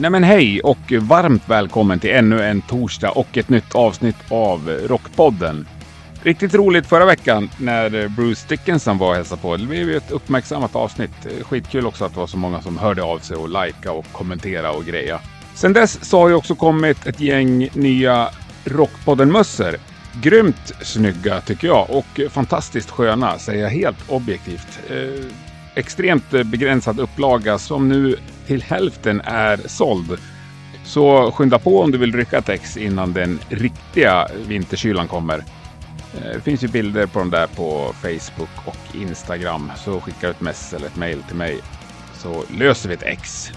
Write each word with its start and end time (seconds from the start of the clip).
Nej 0.00 0.10
men 0.10 0.24
hej 0.24 0.60
och 0.60 0.92
varmt 1.00 1.42
välkommen 1.48 1.98
till 1.98 2.10
ännu 2.10 2.42
en 2.42 2.62
torsdag 2.62 3.10
och 3.10 3.38
ett 3.38 3.48
nytt 3.48 3.74
avsnitt 3.74 4.16
av 4.28 4.68
Rockpodden. 4.68 5.68
Riktigt 6.22 6.54
roligt 6.54 6.86
förra 6.86 7.04
veckan 7.04 7.50
när 7.56 8.08
Bruce 8.08 8.46
Dickinson 8.48 8.98
var 8.98 9.08
och 9.08 9.14
hälsade 9.14 9.42
på. 9.42 9.56
Det 9.56 9.66
blev 9.66 9.88
ju 9.88 9.96
ett 9.96 10.10
uppmärksammat 10.10 10.76
avsnitt. 10.76 11.26
Skitkul 11.42 11.86
också 11.86 12.04
att 12.04 12.12
det 12.12 12.20
var 12.20 12.26
så 12.26 12.36
många 12.36 12.62
som 12.62 12.78
hörde 12.78 13.02
av 13.02 13.18
sig 13.18 13.36
och 13.36 13.48
likea 13.48 13.92
och 13.92 14.06
kommentera 14.12 14.72
och 14.72 14.84
greja. 14.84 15.20
Sen 15.54 15.72
dess 15.72 16.04
så 16.04 16.20
har 16.20 16.28
ju 16.28 16.34
också 16.34 16.54
kommit 16.54 17.06
ett 17.06 17.20
gäng 17.20 17.68
nya 17.72 18.28
Rockpodden-mössor. 18.64 19.76
Grymt 20.22 20.72
snygga 20.82 21.40
tycker 21.40 21.68
jag 21.68 21.90
och 21.90 22.20
fantastiskt 22.30 22.90
sköna 22.90 23.38
säger 23.38 23.62
jag 23.62 23.70
helt 23.70 24.10
objektivt. 24.10 24.78
Eh, 24.90 25.24
extremt 25.74 26.30
begränsad 26.30 27.00
upplaga 27.00 27.58
som 27.58 27.88
nu 27.88 28.16
till 28.46 28.62
hälften 28.62 29.20
är 29.24 29.56
såld. 29.66 30.18
Så 30.84 31.32
skynda 31.32 31.58
på 31.58 31.80
om 31.80 31.90
du 31.90 31.98
vill 31.98 32.16
rycka 32.16 32.38
ett 32.38 32.48
ex 32.48 32.76
innan 32.76 33.12
den 33.12 33.38
riktiga 33.48 34.28
vinterkylan 34.48 35.08
kommer. 35.08 35.38
Eh, 36.14 36.32
det 36.34 36.40
finns 36.40 36.64
ju 36.64 36.68
bilder 36.68 37.06
på 37.06 37.18
de 37.18 37.30
där 37.30 37.46
på 37.46 37.94
Facebook 38.02 38.66
och 38.66 38.96
Instagram. 38.96 39.72
Så 39.76 40.00
skicka 40.00 40.30
ett 40.30 40.40
mess 40.40 40.74
eller 40.74 40.86
ett 40.86 40.96
mail 40.96 41.22
till 41.22 41.36
mig 41.36 41.60
så 42.14 42.44
löser 42.58 42.88
vi 42.88 42.94
ett 42.94 43.02
ex. 43.02 43.52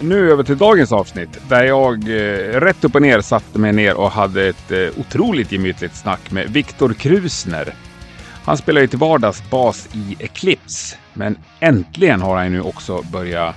Nu 0.00 0.30
över 0.32 0.42
till 0.42 0.58
dagens 0.58 0.92
avsnitt 0.92 1.38
där 1.48 1.64
jag 1.64 2.08
eh, 2.08 2.60
rätt 2.60 2.84
upp 2.84 2.94
och 2.94 3.02
ner 3.02 3.20
satte 3.20 3.58
mig 3.58 3.72
ner 3.72 3.94
och 3.94 4.10
hade 4.10 4.48
ett 4.48 4.70
eh, 4.70 5.00
otroligt 5.00 5.52
gemytligt 5.52 5.96
snack 5.96 6.30
med 6.30 6.48
Viktor 6.48 6.92
Krusner. 6.92 7.74
Han 8.44 8.56
spelar 8.56 8.80
ju 8.80 8.86
till 8.86 8.98
vardags 8.98 9.50
bas 9.50 9.88
i 9.92 10.16
Eclipse, 10.18 10.96
men 11.14 11.38
äntligen 11.60 12.22
har 12.22 12.36
han 12.36 12.52
nu 12.52 12.60
också 12.60 13.02
börjat 13.12 13.56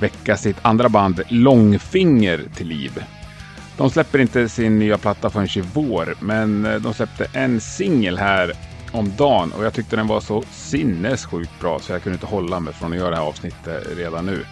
väcka 0.00 0.36
sitt 0.36 0.56
andra 0.62 0.88
band 0.88 1.22
Långfinger 1.28 2.44
till 2.54 2.66
liv. 2.66 3.04
De 3.76 3.90
släpper 3.90 4.18
inte 4.18 4.48
sin 4.48 4.78
nya 4.78 4.98
platta 4.98 5.30
förrän 5.30 5.48
i 5.56 5.60
vår, 5.72 6.14
men 6.20 6.66
eh, 6.66 6.74
de 6.74 6.94
släppte 6.94 7.26
en 7.32 7.60
singel 7.60 8.18
här 8.18 8.52
om 8.92 9.12
dagen 9.16 9.52
och 9.52 9.64
jag 9.64 9.74
tyckte 9.74 9.96
den 9.96 10.06
var 10.06 10.20
så 10.20 10.42
sinnessjukt 10.50 11.60
bra 11.60 11.78
så 11.78 11.92
jag 11.92 12.02
kunde 12.02 12.14
inte 12.14 12.26
hålla 12.26 12.60
mig 12.60 12.74
från 12.74 12.92
att 12.92 12.98
göra 12.98 13.10
det 13.10 13.16
här 13.16 13.22
avsnittet 13.22 13.86
redan 13.96 14.26
nu. 14.26 14.44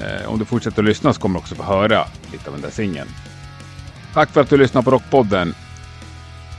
Eh, 0.00 0.30
om 0.30 0.38
du 0.38 0.44
fortsätter 0.44 0.82
att 0.82 0.88
lyssna 0.88 1.12
så 1.12 1.20
kommer 1.20 1.34
du 1.34 1.38
också 1.38 1.54
få 1.54 1.62
höra 1.62 2.04
lite 2.32 2.46
av 2.46 2.52
den 2.52 2.62
där 2.62 2.70
singeln. 2.70 3.08
Tack 4.14 4.30
för 4.30 4.40
att 4.40 4.50
du 4.50 4.56
lyssnar 4.56 4.82
på 4.82 4.90
Rockpodden. 4.90 5.54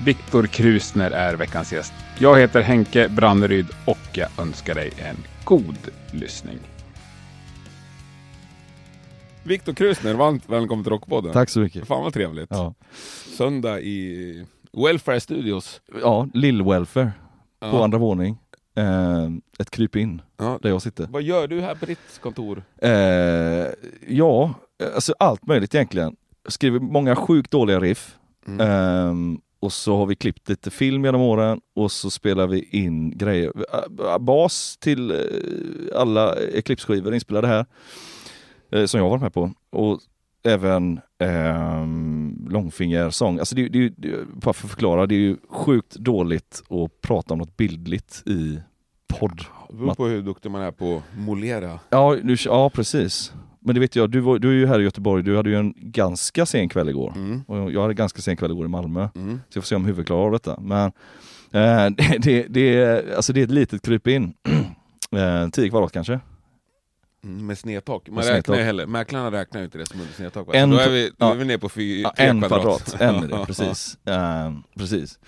Viktor 0.03 0.47
Krusner 0.47 1.12
är 1.12 1.34
veckans 1.34 1.73
gäst. 1.73 1.94
Jag 2.19 2.40
heter 2.40 2.62
Henke 2.62 3.09
Branneryd 3.09 3.67
och 3.85 4.07
jag 4.12 4.29
önskar 4.38 4.75
dig 4.75 4.91
en 4.97 5.17
god 5.44 5.78
lyssning. 6.12 6.75
Viktor 9.45 9.73
Krusner, 9.73 10.13
varmt 10.13 10.50
välkommen 10.50 10.83
till 10.83 10.91
Rockpodden. 10.91 11.33
Tack 11.33 11.50
så 11.50 11.59
mycket. 11.59 11.88
Fan 11.88 12.03
vad 12.03 12.13
trevligt. 12.13 12.47
Ja, 12.50 12.73
Söndag 13.38 13.79
i 13.81 14.45
Welfare 14.73 15.19
Studios. 15.19 15.81
ja 16.01 16.28
Lill 16.33 16.63
Welfare 16.63 17.11
Ja. 17.59 17.72
på 17.72 17.84
andra 17.84 17.97
våning. 17.97 18.38
Eh, 18.75 19.25
ett 19.59 19.69
kryp 19.72 19.95
in 19.95 20.22
Ja. 20.38 20.59
där 20.61 20.69
jag 20.69 20.81
sitter. 20.81 21.07
Vad 21.11 21.22
gör 21.22 21.47
du 21.47 21.61
här 21.61 21.75
på 21.75 21.85
ditt 21.85 22.19
kontor? 22.22 22.63
Eh, 22.81 22.89
ja, 24.07 24.53
alltså 24.95 25.13
allt 25.19 25.45
möjligt 25.47 25.75
egentligen. 25.75 26.16
Skriver 26.47 26.79
många 26.79 27.16
sjukt 27.16 27.51
dåliga 27.51 27.79
riff. 27.79 28.16
Mm. 28.47 28.67
Ehm, 28.69 29.39
och 29.59 29.73
så 29.73 29.97
har 29.97 30.05
vi 30.05 30.16
klippt 30.16 30.50
lite 30.50 30.72
film 30.72 31.05
genom 31.05 31.22
åren 31.22 31.61
och 31.75 31.91
så 31.91 32.09
spelar 32.09 32.47
vi 32.47 32.69
in 32.72 33.17
grejer. 33.17 33.51
Ä- 33.73 34.19
Bas 34.19 34.78
till 34.78 35.11
eh, 35.11 35.17
alla 36.00 36.35
Eclipse-skivor 36.35 37.13
inspelade 37.13 37.47
här. 37.47 37.66
Eh, 38.75 38.86
som 38.86 39.00
jag 39.00 39.09
varit 39.09 39.22
med 39.22 39.34
på. 39.34 39.52
Och 39.69 40.00
även 40.44 41.00
ehm, 41.19 42.47
långfingersång. 42.50 43.40
Alltså 43.40 43.56
det, 43.56 43.68
det, 43.69 43.90
det, 43.97 44.12
bara 44.34 44.53
för 44.53 44.68
att 44.68 44.72
förklara, 44.72 45.06
det 45.06 45.16
är 45.16 45.19
ju 45.19 45.38
sjukt 45.50 45.96
dåligt 45.96 46.63
att 46.69 47.02
prata 47.02 47.34
om 47.34 47.40
något 47.40 47.58
bildligt 47.58 48.24
i 48.25 48.59
podd. 49.19 49.41
Det 49.69 49.75
beror 49.75 49.94
på 49.94 50.06
hur 50.06 50.22
duktig 50.22 50.52
man 50.52 50.62
är 50.62 50.72
på 50.72 50.96
att 50.97 51.19
molera. 51.19 51.80
Ja, 51.90 52.18
nu, 52.24 52.35
ja 52.46 52.69
precis. 52.69 53.34
Men 53.59 53.75
det 53.75 53.81
vet 53.81 53.96
jag, 53.96 54.09
du, 54.12 54.19
var, 54.19 54.40
du 54.40 54.50
är 54.50 54.53
ju 54.53 54.68
här 54.68 54.80
i 54.80 54.84
Göteborg, 54.84 55.24
du 55.24 55.35
hade 55.38 55.50
ju 55.50 55.56
en 55.56 55.74
ganska 55.78 56.46
sen 56.46 56.69
kväll 56.69 56.90
igår. 56.90 57.14
Mm. 57.16 57.41
Och 57.47 57.72
jag 57.72 57.81
hade 57.81 57.91
en 57.91 57.96
ganska 57.96 58.22
sen 58.22 58.38
kväll 58.38 58.52
igår 58.52 58.66
i 58.66 58.69
Malmö. 58.69 59.08
Mm. 59.16 59.40
Så 59.50 59.58
jag 59.58 59.64
får 59.64 59.68
se 59.68 59.75
om 59.75 59.85
huvudet 59.85 60.06
klarar 60.08 60.25
av 60.25 60.31
detta. 60.31 60.59
Men 60.62 60.85
eh, 61.52 61.90
det, 61.97 62.18
det, 62.22 62.46
det, 62.50 62.78
är- 62.78 63.16
alltså 63.16 63.34
det 63.34 63.40
är 63.40 63.44
ett 63.44 63.52
litet 63.52 63.81
kryp 63.85 64.08
in. 64.08 64.34
eh, 65.12 65.50
10 65.50 65.69
kvadrat 65.69 65.91
kanske. 65.91 66.19
Mm, 67.25 67.46
med 67.46 67.58
snedtak. 67.58 68.08
Man 68.08 68.16
Med 68.16 68.24
räknar 68.25 68.41
snedtak. 68.41 68.66
heller, 68.66 68.86
mäklarna 68.86 69.31
räknar 69.31 69.62
ju 69.62 69.66
inte 69.66 69.78
det 69.78 69.86
som 69.86 70.00
under 70.02 70.13
snedtak. 70.13 70.47
En 70.53 70.69
då 70.69 70.78
är 70.78 70.90
vi, 70.90 71.09
då 71.09 71.16
ja. 71.18 71.31
är 71.31 71.36
vi 71.36 71.46
nere 71.46 71.58
på 71.58 71.69
fy, 71.69 72.02
Ja, 72.02 72.13
en 72.18 72.41
kvadrat. 72.41 72.96
En 73.00 73.16
är 73.16 73.28
det, 73.28 73.36
Ja. 73.36 73.46
precis. 73.47 73.97
Eh, 74.06 74.53
precis. 74.78 75.19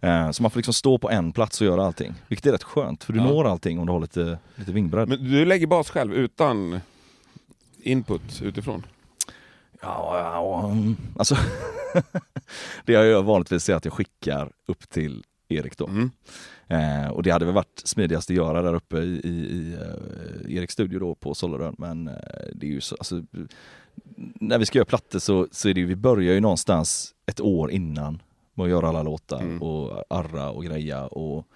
Eh, 0.00 0.30
så 0.30 0.42
man 0.42 0.50
får 0.50 0.58
liksom 0.58 0.74
stå 0.74 0.98
på 0.98 1.10
en 1.10 1.32
plats 1.32 1.60
och 1.60 1.66
göra 1.66 1.86
allting. 1.86 2.14
Vilket 2.28 2.46
är 2.46 2.52
rätt 2.52 2.62
skönt, 2.62 3.04
för 3.04 3.12
du 3.12 3.18
Ja. 3.18 3.24
når 3.24 3.46
allting 3.46 3.78
om 3.78 3.86
du 3.86 3.92
har 3.92 4.00
lite, 4.00 4.38
lite 4.54 4.72
vingbredd. 4.72 5.08
Men 5.08 5.24
du 5.30 5.44
lägger 5.44 5.66
bas 5.66 5.90
själv 5.90 6.14
utan 6.14 6.80
input 7.82 8.42
utifrån? 8.42 8.86
Ja, 9.80 10.18
ja, 10.18 10.70
mm. 10.70 10.96
alltså 11.18 11.36
det 12.84 12.92
jag 12.92 13.06
gör 13.06 13.22
vanligtvis 13.22 13.68
är 13.68 13.74
att 13.74 13.84
jag 13.84 13.94
skickar 13.94 14.50
upp 14.66 14.88
till 14.90 15.24
Erik 15.48 15.76
då. 15.78 15.86
Mm. 15.86 16.10
Eh, 16.66 17.08
och 17.10 17.22
det 17.22 17.30
hade 17.30 17.44
väl 17.44 17.54
varit 17.54 17.82
smidigast 17.84 18.30
att 18.30 18.36
göra 18.36 18.62
där 18.62 18.74
uppe 18.74 18.98
i, 18.98 19.20
i, 19.24 19.28
i 19.28 19.74
eh, 19.74 20.56
Eriks 20.56 20.72
studio 20.72 20.98
då 20.98 21.14
på 21.14 21.34
Sollerön. 21.34 21.74
Men 21.78 22.08
eh, 22.08 22.14
det 22.54 22.66
är 22.66 22.70
ju 22.70 22.80
så, 22.80 22.96
alltså, 22.98 23.22
när 24.40 24.58
vi 24.58 24.66
ska 24.66 24.78
göra 24.78 24.86
plattor 24.86 25.18
så, 25.18 25.48
så 25.50 25.68
är 25.68 25.74
det 25.74 25.80
ju, 25.80 25.86
vi 25.86 25.96
börjar 25.96 26.34
ju 26.34 26.40
någonstans 26.40 27.14
ett 27.26 27.40
år 27.40 27.70
innan 27.70 28.22
med 28.54 28.64
att 28.64 28.70
göra 28.70 28.88
alla 28.88 29.02
låtar 29.02 29.40
Mm. 29.40 29.62
och 29.62 30.04
arra 30.10 30.50
och 30.50 30.64
greja 30.64 31.06
och 31.06 31.46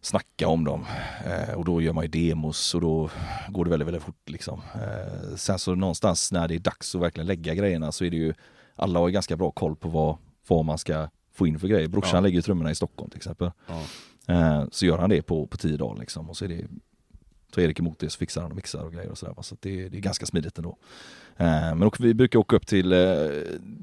snacka 0.00 0.48
om 0.48 0.64
dem. 0.64 0.84
Eh, 1.26 1.54
och 1.54 1.64
då 1.64 1.80
gör 1.80 1.92
man 1.92 2.04
ju 2.04 2.08
demos 2.08 2.74
och 2.74 2.80
då 2.80 3.10
går 3.48 3.64
det 3.64 3.70
väldigt, 3.70 3.86
väldigt 3.88 4.02
fort 4.02 4.28
liksom. 4.28 4.60
Eh, 4.74 5.36
sen 5.36 5.58
så 5.58 5.74
någonstans 5.74 6.32
när 6.32 6.48
det 6.48 6.54
är 6.54 6.58
dags 6.58 6.94
att 6.94 7.00
verkligen 7.00 7.26
lägga 7.26 7.54
grejerna 7.54 7.92
så 7.92 8.04
är 8.04 8.10
det 8.10 8.16
ju, 8.16 8.34
alla 8.76 8.98
har 8.98 9.08
ju 9.08 9.12
ganska 9.12 9.36
bra 9.36 9.50
koll 9.50 9.76
på 9.76 9.88
vad, 9.88 10.16
vad 10.46 10.64
man 10.64 10.78
ska 10.78 11.08
få 11.40 11.46
in 11.46 11.58
för 11.58 11.68
grejer. 11.68 11.88
Brorsan 11.88 12.10
Ja. 12.16 12.20
lägger 12.20 12.36
ju 12.36 12.42
trummorna 12.42 12.70
i 12.70 12.74
Stockholm 12.74 13.10
till 13.10 13.16
exempel. 13.16 13.50
Ja. 13.66 13.82
Eh, 14.34 14.64
så 14.70 14.86
gör 14.86 14.98
han 14.98 15.10
det 15.10 15.22
på, 15.22 15.46
på 15.46 15.56
tio 15.56 15.76
dagar 15.76 16.00
liksom. 16.00 16.30
Och 16.30 16.36
så 16.36 16.44
är 16.44 16.48
det 16.48 16.64
tar 17.52 17.62
Erik 17.62 17.78
emot 17.80 17.98
det 17.98 18.10
så 18.10 18.18
fixar 18.18 18.42
han 18.42 18.50
och 18.50 18.56
mixar 18.56 18.84
och 18.84 18.92
grejer 18.92 19.10
och 19.10 19.18
sådär. 19.18 19.34
Så 19.42 19.56
det, 19.60 19.88
det 19.88 19.96
är 19.96 20.00
ganska 20.00 20.26
smidigt 20.26 20.58
ändå. 20.58 20.76
Eh, 21.36 21.46
men 21.46 21.82
och 21.82 22.00
vi 22.00 22.14
brukar 22.14 22.38
åka 22.38 22.56
upp 22.56 22.66
till 22.66 22.92
eh, 22.92 22.98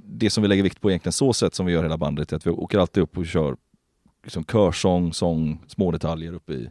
det 0.05 0.29
som 0.29 0.41
vi 0.41 0.47
lägger 0.47 0.63
vikt 0.63 0.81
på 0.81 0.89
egentligen 0.91 1.13
så 1.13 1.33
sätt 1.33 1.55
som 1.55 1.65
vi 1.65 1.73
gör 1.73 1.83
hela 1.83 1.97
bandet. 1.97 2.33
Att 2.33 2.47
vi 2.47 2.51
åker 2.51 2.79
alltid 2.79 3.03
upp 3.03 3.17
och 3.17 3.25
kör 3.25 3.57
liksom 4.23 4.43
körsång, 4.45 5.13
sång, 5.13 5.63
små 5.67 5.91
detaljer 5.91 6.33
uppe 6.33 6.53
i 6.53 6.69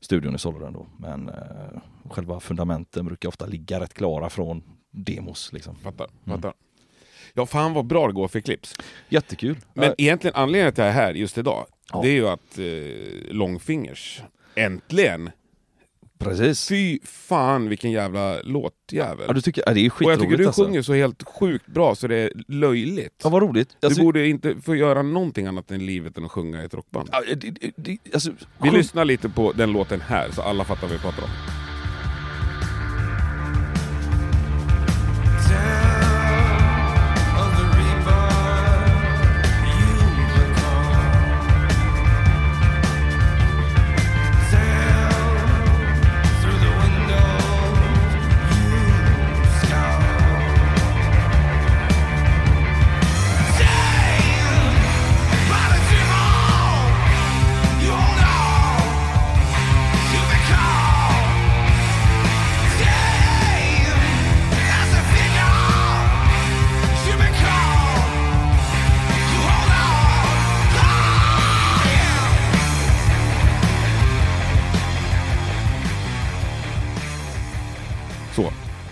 studion 0.00 0.34
i 0.34 0.38
Sollerön 0.38 0.72
då. 0.72 0.86
Men 0.98 1.28
eh, 1.28 1.80
själva 2.10 2.40
fundamenten 2.40 3.06
brukar 3.06 3.28
ofta 3.28 3.46
ligga 3.46 3.80
rätt 3.80 3.94
klara 3.94 4.30
från 4.30 4.62
demos 4.90 5.52
liksom. 5.52 5.76
Fattar, 5.76 6.08
Mm. 6.26 6.40
Ja, 7.34 7.46
fan 7.46 7.72
vad 7.72 7.86
bra 7.86 8.06
det 8.06 8.12
går 8.12 8.28
för 8.28 8.38
Eclipse. 8.38 8.76
Jättekul. 9.08 9.56
Men 9.74 9.94
egentligen 9.98 10.34
anledningen 10.36 10.72
till 10.74 10.82
att 10.82 10.86
jag 10.86 10.96
är 10.96 11.06
här 11.06 11.14
just 11.14 11.38
idag, 11.38 11.66
Ja. 11.92 12.00
det 12.02 12.08
är 12.08 12.12
ju 12.12 12.28
att 12.28 12.58
eh, 12.58 13.34
Långfingers, 13.34 14.22
äntligen! 14.54 15.30
precis. 16.18 16.68
Fy 16.68 16.98
fan 17.04 17.68
vilken 17.68 17.90
jävla 17.90 18.42
låtjävel! 18.42 19.24
Ja, 19.26 19.32
du 19.32 19.40
tycker, 19.40 19.62
ja, 19.66 19.74
det 19.74 19.80
är 19.80 19.92
och 19.94 20.02
jag 20.12 20.20
tycker 20.20 20.36
du 20.36 20.46
alltså. 20.46 20.64
sjunger 20.64 20.82
så 20.82 20.94
helt 20.94 21.22
sjukt 21.28 21.66
bra 21.66 21.94
så 21.94 22.06
det 22.06 22.16
är 22.16 22.32
löjligt. 22.48 23.20
Ja, 23.24 23.28
vad 23.30 23.42
roligt. 23.42 23.76
Alltså, 23.82 23.98
du 24.00 24.04
borde 24.04 24.26
inte 24.28 24.54
få 24.64 24.76
göra 24.76 25.02
någonting 25.02 25.46
annat 25.46 25.70
än 25.70 25.86
livet 25.86 26.18
än 26.18 26.24
att 26.24 26.30
sjunga 26.30 26.62
i 26.62 26.64
ett 26.64 26.74
rockband. 26.74 27.08
ja, 27.12 27.22
det, 27.36 27.72
det, 27.76 27.98
alltså, 28.14 28.30
Vi 28.62 28.70
lyssnar 28.70 29.04
lite 29.04 29.28
på 29.28 29.52
den 29.52 29.72
låten 29.72 30.00
här 30.00 30.30
så 30.30 30.42
alla 30.42 30.64
fattar 30.64 30.82
vad 30.82 30.90
vi 30.90 30.98
pratar 30.98 31.22
om. 31.22 31.28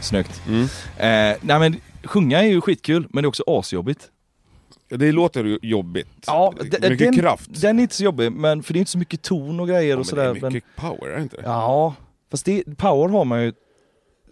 Snyggt. 0.08 0.42
Mm. 0.46 0.62
Eh, 0.96 1.38
nej 1.40 1.58
men 1.58 1.80
sjunga 2.04 2.42
är 2.42 2.46
ju 2.46 2.60
skitkul, 2.60 3.06
men 3.10 3.22
det 3.22 3.26
är 3.26 3.28
också 3.28 3.44
asjobbigt. 3.46 4.10
Det 4.88 5.12
låter 5.12 5.44
ju 5.44 5.58
jobbigt. 5.62 6.24
Ja, 6.26 6.54
mycket 6.60 6.98
den, 6.98 7.16
kraft. 7.16 7.60
Den 7.60 7.78
är 7.78 7.82
inte 7.82 7.94
så 7.94 8.04
jobbig, 8.04 8.32
men 8.32 8.62
för 8.62 8.72
det 8.72 8.78
är 8.78 8.80
inte 8.80 8.90
så 8.90 8.98
mycket 8.98 9.22
ton 9.22 9.60
och 9.60 9.68
grejer 9.68 9.90
Ja, 9.90 9.94
och 9.94 9.98
men 9.98 10.04
sådär. 10.04 10.34
det 10.34 10.46
är 10.46 10.50
mycket 10.50 10.76
power, 10.76 11.08
är 11.08 11.16
det 11.16 11.22
inte? 11.22 11.40
Ja, 11.44 11.94
fast 12.30 12.44
det, 12.44 12.76
power 12.76 13.08
har 13.08 13.24
man 13.24 13.42
ju, 13.42 13.52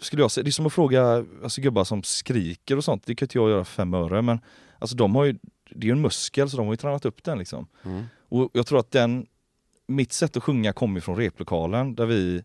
skulle 0.01 0.23
jag 0.23 0.31
säga. 0.31 0.45
Det 0.45 0.51
är 0.51 0.53
som 0.53 0.67
att 0.67 0.73
fråga 0.73 1.25
alltså, 1.43 1.61
gubbar 1.61 1.85
som 1.85 2.03
skriker 2.03 2.77
och 2.77 2.85
sånt. 2.85 3.03
Det 3.07 3.15
kan 3.15 3.27
inte 3.27 3.39
jag 3.39 3.51
göra 3.51 3.65
för 3.65 3.73
fem 3.73 3.95
öre, 3.95 4.23
men 4.23 4.41
alltså 4.79 4.97
de 4.97 5.15
har 5.15 5.25
ju, 5.25 5.33
det 5.71 5.87
är 5.87 5.89
ju 5.89 5.93
en 5.93 6.01
muskel 6.01 6.51
så 6.51 6.57
de 6.57 6.67
har 6.67 6.73
ju 6.73 6.77
tränat 6.77 7.05
upp 7.05 7.25
den 7.25 7.39
liksom. 7.39 7.67
Mm. 7.85 8.05
Och 8.29 8.51
jag 8.53 8.67
tror 8.67 8.79
att 8.79 8.91
den, 8.91 9.27
mitt 9.87 10.13
sätt 10.13 10.37
att 10.37 10.43
sjunga 10.43 10.73
kommer 10.73 11.01
från 11.01 11.17
replokalen 11.17 11.95
där 11.95 12.07
vi, 12.07 12.43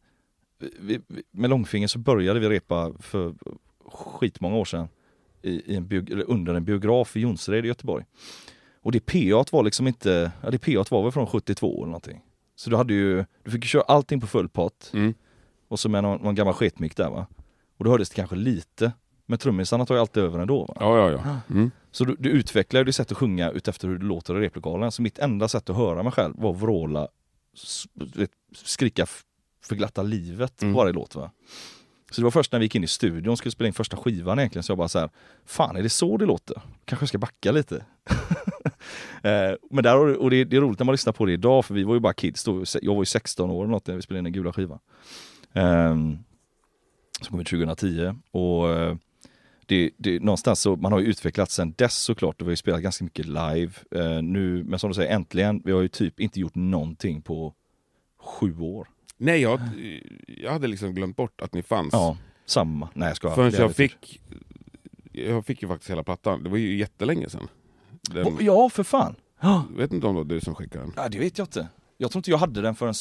vi, 0.60 1.00
vi 1.08 1.24
med 1.32 1.50
Långfinger 1.50 1.88
så 1.88 2.00
började 2.00 2.40
vi 2.40 2.50
repa 2.50 2.94
för 3.00 3.34
skitmånga 3.92 4.56
år 4.58 4.66
sedan 4.66 4.88
i, 5.42 5.74
i 5.74 5.76
en 5.76 5.92
eller 5.92 6.30
under 6.30 6.54
en 6.54 6.66
biograf 6.66 7.18
i 7.18 7.20
Jonsered 7.20 7.66
i 7.66 7.68
Göteborg. 7.68 8.06
Och 8.82 8.92
det 8.92 9.00
PA 9.00 9.46
var 9.52 9.64
liksom 9.64 9.88
inte, 9.88 10.32
ja 10.44 10.50
det 10.50 10.60
PA 10.60 10.86
var 10.90 11.04
väl 11.04 11.12
från 11.12 11.28
72 11.28 11.76
eller 11.78 11.86
någonting. 11.86 12.22
Så 12.56 12.70
du 12.70 12.76
hade 12.76 12.94
ju, 12.94 13.26
du 13.44 13.52
fick 13.52 13.64
ju 13.64 13.68
köra 13.68 13.82
allting 13.84 14.22
på 14.22 14.28
full 14.28 14.50
pott 14.50 14.92
Mm. 14.94 15.14
och 15.68 15.80
så 15.80 15.90
med 15.90 16.04
någon, 16.04 16.22
någon 16.22 16.36
gammal 16.36 16.54
sketmick 16.54 16.98
där 16.98 17.10
va. 17.10 17.28
Och 17.78 17.86
då 17.86 17.92
hördes 17.92 18.10
det 18.10 18.16
kanske 18.16 18.36
lite, 18.36 18.92
men 19.26 19.38
trummisarna 19.40 19.86
tar 19.86 19.96
ju 19.96 20.02
alltid 20.02 20.24
över 20.24 20.40
ändå 20.40 20.66
va. 20.66 20.74
Ja, 20.80 20.98
ja, 20.98 21.22
ja. 21.26 21.54
Mm. 21.56 21.72
Så 21.92 22.06
du, 22.06 22.16
du 22.20 22.30
utvecklar 22.30 22.82
ju 22.82 22.86
ditt 22.86 22.96
sätt 22.96 23.12
att 23.12 23.18
sjunga 23.18 23.52
utefter 23.52 23.88
hur 23.88 23.98
det 23.98 24.06
låter 24.06 24.38
i 24.38 24.40
replokalen. 24.42 24.92
Så 24.92 25.02
mitt 25.02 25.20
enda 25.20 25.48
sätt 25.48 25.70
att 25.70 25.76
höra 25.76 26.04
mig 26.04 26.12
själv 26.12 26.34
var 26.38 26.52
att 26.52 26.62
vråla, 26.62 27.08
skrika 28.64 29.06
för 29.62 29.76
glatta 29.76 30.04
livet 30.04 30.62
Mm. 30.62 30.74
på 30.74 30.78
varje 30.80 30.94
låt 30.94 31.16
va. 31.16 31.32
Så 32.12 32.22
det 32.22 32.24
var 32.24 32.32
först 32.32 32.52
när 32.52 32.60
vi 32.60 32.66
gick 32.66 32.76
in 32.76 32.84
i 32.84 32.88
studion 32.88 33.32
och 33.32 33.38
skulle 33.38 33.52
spela 33.52 33.68
in 33.68 33.74
första 33.74 33.98
skivan 33.98 34.40
egentligen 34.40 34.64
så 34.64 34.72
jag 34.72 34.78
bara 34.78 34.88
så 34.90 35.00
här, 35.00 35.10
fan 35.46 35.76
är 35.76 35.84
det 35.84 35.90
så 35.90 36.18
det 36.18 36.26
låter? 36.26 36.62
Kanske 36.86 37.04
jag 37.04 37.10
ska 37.10 37.18
backa 37.18 37.52
lite. 37.52 37.76
eh, 39.24 39.54
men 39.70 39.84
där, 39.84 40.18
och 40.18 40.30
det, 40.30 40.44
det 40.44 40.58
är 40.58 40.62
roligt 40.62 40.80
när 40.80 40.86
man 40.86 40.94
lyssnar 40.94 41.14
på 41.14 41.26
det 41.26 41.34
idag 41.34 41.66
för 41.66 41.74
vi 41.74 41.84
var 41.84 41.94
ju 41.94 42.00
bara 42.00 42.14
kids 42.14 42.44
då. 42.44 42.64
Jag 42.82 42.96
var 42.96 43.02
ju 43.02 43.06
16 43.06 43.50
år 43.52 43.64
eller 43.64 43.72
något 43.72 43.88
när 43.88 43.96
vi 43.96 44.02
spelade 44.02 44.20
in 44.20 44.24
den 44.24 44.34
gula 44.34 44.54
skivan. 44.54 44.80
Um, 45.54 46.20
som 47.22 47.32
kom 47.32 47.40
ut 47.40 47.48
2010 47.48 48.16
och 48.32 48.70
eh, 48.70 48.96
det, 49.66 49.92
det, 49.98 50.20
någonstans 50.20 50.60
så, 50.62 50.76
man 50.76 50.92
har 50.92 51.00
ju 51.00 51.06
utvecklats 51.06 51.56
sen 51.56 51.74
dess 51.78 51.98
såklart. 51.98 52.42
Vi 52.42 52.46
har 52.46 52.52
ju 52.52 52.56
spelat 52.56 52.82
ganska 52.82 53.04
mycket 53.04 53.26
live 53.26 53.72
eh, 53.92 54.22
nu, 54.22 54.64
men 54.64 54.80
som 54.80 54.90
du 54.90 54.94
säger, 54.94 55.16
äntligen, 55.16 55.62
vi 55.66 55.72
har 55.72 55.82
ju 55.82 55.88
typ 55.88 56.20
inte 56.20 56.40
gjort 56.40 56.56
någonting 56.56 57.22
på 57.22 57.54
sju 58.20 58.60
år. 58.60 58.88
Nej, 59.22 59.42
jag, 59.42 59.60
jag 60.28 60.52
hade 60.52 60.68
liksom 60.68 60.94
glömt 60.94 61.16
bort 61.16 61.42
att 61.42 61.54
ni 61.54 61.64
fanns. 61.64 61.94
Ja, 61.94 62.18
samma. 62.46 62.90
Nej 62.94 63.08
jag 63.08 63.18
ska 63.18 63.36
Förrän 63.36 63.54
jag 63.54 63.76
fick... 63.76 64.22
Jag 65.12 65.46
fick 65.46 65.62
ju 65.62 65.68
faktiskt 65.68 65.92
hela 65.92 66.04
plattan. 66.04 66.44
Det 66.44 66.50
var 66.50 66.58
ju 66.58 66.78
jättelänge 66.78 67.30
sedan. 67.30 67.48
Den, 68.02 68.38
Ja, 68.40 68.70
för 68.70 68.84
fan. 68.84 69.16
Ja, 69.40 69.66
vet 69.78 69.94
inte 69.94 70.08
om 70.08 70.16
det 70.16 70.20
var 70.20 70.26
du 70.26 70.42
som 70.42 70.56
skickade 70.56 70.84
den. 70.84 70.94
Ja, 70.96 71.10
det 71.10 71.20
vet 71.20 71.38
jag 71.38 71.46
inte. 71.46 71.68
Jag 71.98 72.12
tror 72.12 72.20
inte 72.20 72.32
jag 72.32 72.38
hade 72.38 72.62
den 72.62 72.76
förrän... 72.76 72.94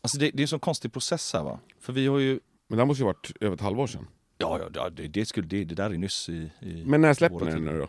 Alltså 0.00 0.18
det, 0.18 0.30
det 0.30 0.40
är 0.40 0.42
en 0.42 0.48
sån 0.48 0.60
konstig 0.60 0.92
process 0.92 1.32
här 1.32 1.42
va. 1.42 1.58
För 1.80 1.92
vi 1.92 2.06
har 2.06 2.18
ju... 2.18 2.40
Men 2.68 2.78
det 2.78 2.84
måste 2.84 3.02
ju 3.02 3.06
varit 3.06 3.32
över 3.40 3.54
ett 3.54 3.60
halvår 3.60 3.86
sedan. 3.86 4.06
Ja, 4.38 4.60
ja 4.74 4.90
det, 4.90 5.08
det, 5.08 5.26
skulle, 5.26 5.46
det, 5.46 5.64
det 5.64 5.74
där 5.74 5.90
är 5.90 5.98
nyss 5.98 6.28
i... 6.28 6.50
i 6.60 6.84
Men 6.86 7.00
när 7.00 7.14
släpper 7.14 7.44
ni 7.44 7.50
den 7.50 7.64
nu 7.64 7.78
då? 7.78 7.88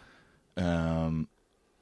Ehm, 0.62 1.28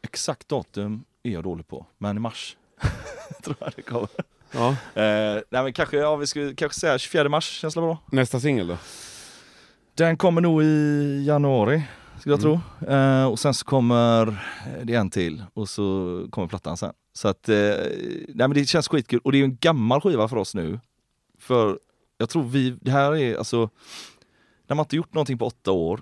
exakt 0.03 0.47
datum 0.47 1.03
är 1.23 1.31
jag 1.31 1.43
dålig 1.43 1.67
på, 1.67 1.85
men 1.97 2.17
i 2.17 2.19
mars 2.19 2.57
tror 3.43 3.55
jag 3.59 3.71
det 3.75 3.81
kommer. 3.81 4.09
Ja. 4.55 4.69
Eh, 5.01 5.41
nej 5.49 5.63
men 5.63 5.73
kanske, 5.73 5.97
ja 5.97 6.15
vi 6.15 6.27
skulle 6.27 6.55
kanske 6.55 6.79
säga 6.79 6.97
24 6.97 7.29
mars, 7.29 7.45
känns 7.59 7.73
det 7.73 7.81
bra? 7.81 7.97
Nästa 8.11 8.39
singel 8.39 8.67
då? 8.67 8.77
Den 9.95 10.17
kommer 10.17 10.41
nog 10.41 10.63
i 10.63 11.23
januari, 11.27 11.83
skulle 12.19 12.35
jag 12.35 12.45
Mm. 12.45 12.59
tro. 12.79 12.89
Eh, 12.93 13.25
och 13.25 13.39
sen 13.39 13.53
så 13.53 13.65
kommer 13.65 14.37
det 14.83 14.93
en 14.95 15.09
till 15.09 15.43
och 15.53 15.69
så 15.69 16.27
kommer 16.31 16.47
plattan 16.47 16.77
sen. 16.77 16.93
Så 17.13 17.27
att, 17.27 17.49
eh, 17.49 17.55
nej 18.27 18.35
men 18.47 18.53
det 18.53 18.65
känns 18.65 18.87
skitkul. 18.87 19.19
Och 19.23 19.31
det 19.31 19.37
är 19.37 19.39
ju 19.39 19.45
en 19.45 19.57
gammal 19.61 20.01
skiva 20.01 20.27
för 20.27 20.37
oss 20.37 20.55
nu. 20.55 20.79
För 21.39 21.79
jag 22.17 22.29
tror 22.29 22.43
vi, 22.43 22.69
det 22.81 22.91
här 22.91 23.15
är 23.15 23.37
alltså, 23.37 23.69
när 24.67 24.75
man 24.75 24.83
inte 24.83 24.95
gjort 24.95 25.13
någonting 25.13 25.37
på 25.37 25.45
åtta 25.45 25.71
år 25.71 25.99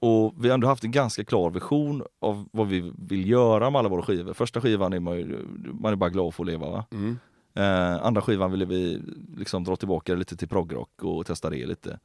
och 0.00 0.34
vi 0.38 0.48
har 0.48 0.54
ändå 0.54 0.68
haft 0.68 0.84
en 0.84 0.90
ganska 0.90 1.24
klar 1.24 1.50
vision 1.50 2.02
av 2.20 2.48
vad 2.52 2.66
vi 2.68 2.92
vill 2.98 3.28
göra 3.30 3.70
med 3.70 3.78
alla 3.78 3.88
våra 3.88 4.02
skivor. 4.02 4.32
Första 4.34 4.60
skivan 4.60 4.92
är 4.92 5.00
man 5.00 5.16
ju, 5.16 5.46
man 5.80 5.92
är 5.92 5.96
bara 5.96 6.10
glad 6.10 6.28
att 6.28 6.34
få 6.34 6.44
leva 6.44 6.70
va. 6.70 6.84
Mm. 6.92 7.18
Eh, 7.54 8.04
andra 8.04 8.22
skivan 8.22 8.50
ville 8.50 8.64
vi 8.64 9.02
liksom 9.36 9.64
dra 9.64 9.76
tillbaka 9.76 10.14
lite 10.14 10.36
till 10.36 10.48
progrock 10.48 11.02
och 11.02 11.26
testa 11.26 11.50
det 11.50 11.66
lite. 11.66 11.98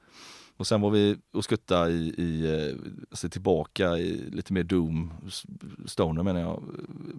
Och 0.58 0.68
sen 0.68 0.82
var 0.82 0.90
vi 0.90 1.18
och 1.32 1.44
skutta 1.44 1.90
i, 1.90 2.14
i 2.18 2.56
eh, 2.70 2.78
alltså 3.10 3.30
tillbaka 3.30 3.98
i 3.98 4.30
lite 4.32 4.54
mer 4.54 4.64
doom, 4.64 5.14
stoner 5.86 6.24
menar 6.24 6.42
jag, 6.42 6.64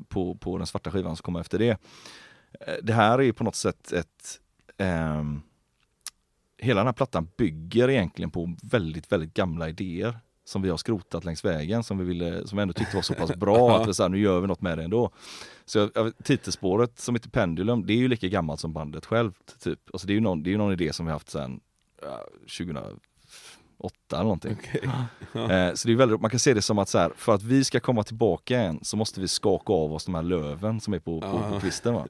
på, 0.09 0.35
på 0.35 0.59
den 0.59 0.67
svarta 0.67 0.91
skivan 0.91 1.17
som 1.17 1.23
kom 1.23 1.37
efter 1.37 1.59
det. 1.59 1.79
Eh, 2.61 2.75
det 2.83 2.93
här 2.93 3.21
är 3.21 3.33
på 3.33 3.45
något 3.45 3.57
sätt 3.57 3.93
ett 3.93 4.41
eh, 4.77 5.25
Hela 6.59 6.81
den 6.81 6.87
här 6.87 6.93
plattan 6.93 7.29
bygger 7.37 7.91
egentligen 7.91 8.31
på 8.31 8.57
väldigt, 8.63 9.13
väldigt 9.13 9.35
gamla 9.35 9.69
idéer 9.69 10.19
som 10.51 10.63
vi 10.63 10.71
har 10.71 10.77
skrotat 10.77 11.25
längs 11.25 11.45
vägen 11.45 11.83
som 11.83 11.99
vi, 11.99 12.05
ville, 12.05 12.47
som 12.47 12.57
vi 12.57 12.63
ändå 12.63 12.75
tyckte 12.75 12.97
var 12.97 13.03
så 13.03 13.15
pass 13.15 13.37
bra 13.37 13.77
att 13.81 13.89
vi 13.89 13.95
sa, 13.95 14.09
nu 14.09 14.19
gör 14.19 14.41
vi 14.41 14.47
något 14.47 14.61
med 14.61 14.79
det 14.79 14.85
ändå. 14.85 15.11
Så 15.65 15.91
jag- 15.95 16.13
titelspåret 16.25 16.99
som 17.01 17.15
heter 17.15 17.31
Pendulum, 17.31 17.87
det 17.87 17.93
är 17.93 17.97
ju 17.97 18.09
lika 18.09 18.29
gammalt 18.29 18.61
som 18.61 18.73
bandet 18.73 19.07
självt. 19.07 19.61
Typ. 19.63 19.79
Alltså 19.93 20.07
det 20.07 20.13
är 20.13 20.15
ju 20.15 20.21
någon, 20.21 20.43
det 20.43 20.53
är 20.55 20.59
någon 20.59 20.73
idé 20.73 20.93
som 20.93 21.07
vi 21.07 21.13
haft 21.13 21.31
sedan 21.31 21.61
ja, 22.03 22.25
2008 22.41 22.97
eller 24.13 24.23
någonting. 24.23 24.57
Eh, 25.35 25.75
så 25.75 25.89
det 25.89 25.95
är 25.95 25.97
väldigt, 25.97 26.21
man 26.21 26.31
kan 26.31 26.41
se 26.41 26.55
det 26.55 26.63
som 26.63 26.79
att 26.79 26.89
så 26.89 26.99
här, 26.99 27.13
för 27.17 27.35
att 27.35 27.43
vi 27.43 27.65
ska 27.65 27.81
komma 27.81 28.03
tillbaka 28.03 28.61
igen 28.61 28.79
så 28.83 28.97
måste 28.97 29.21
vi 29.21 29.29
skaka 29.29 29.73
av 29.73 29.93
oss 29.93 30.05
de 30.05 30.15
här 30.15 30.23
löven 30.23 30.81
som 30.81 30.95
är 30.95 30.99
på, 30.99 31.21
på, 31.21 31.43
på 31.53 31.61
kvisten. 31.61 31.95
Va? 31.95 32.07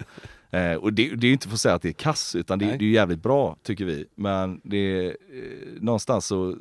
Eh, 0.50 0.74
och 0.74 0.92
det, 0.92 1.08
det 1.08 1.26
är 1.26 1.28
ju 1.28 1.32
inte 1.32 1.48
för 1.48 1.54
att 1.54 1.60
säga 1.60 1.74
att 1.74 1.82
det 1.82 1.88
är 1.88 1.92
kass 1.92 2.34
utan 2.34 2.58
det, 2.58 2.64
det 2.64 2.72
är 2.72 2.82
ju 2.82 2.92
jävligt 2.92 3.22
bra 3.22 3.56
tycker 3.62 3.84
vi. 3.84 4.06
Men 4.14 4.60
det 4.64 4.76
är 4.76 5.06
eh, 5.08 5.80
någonstans 5.80 6.26
så 6.26 6.56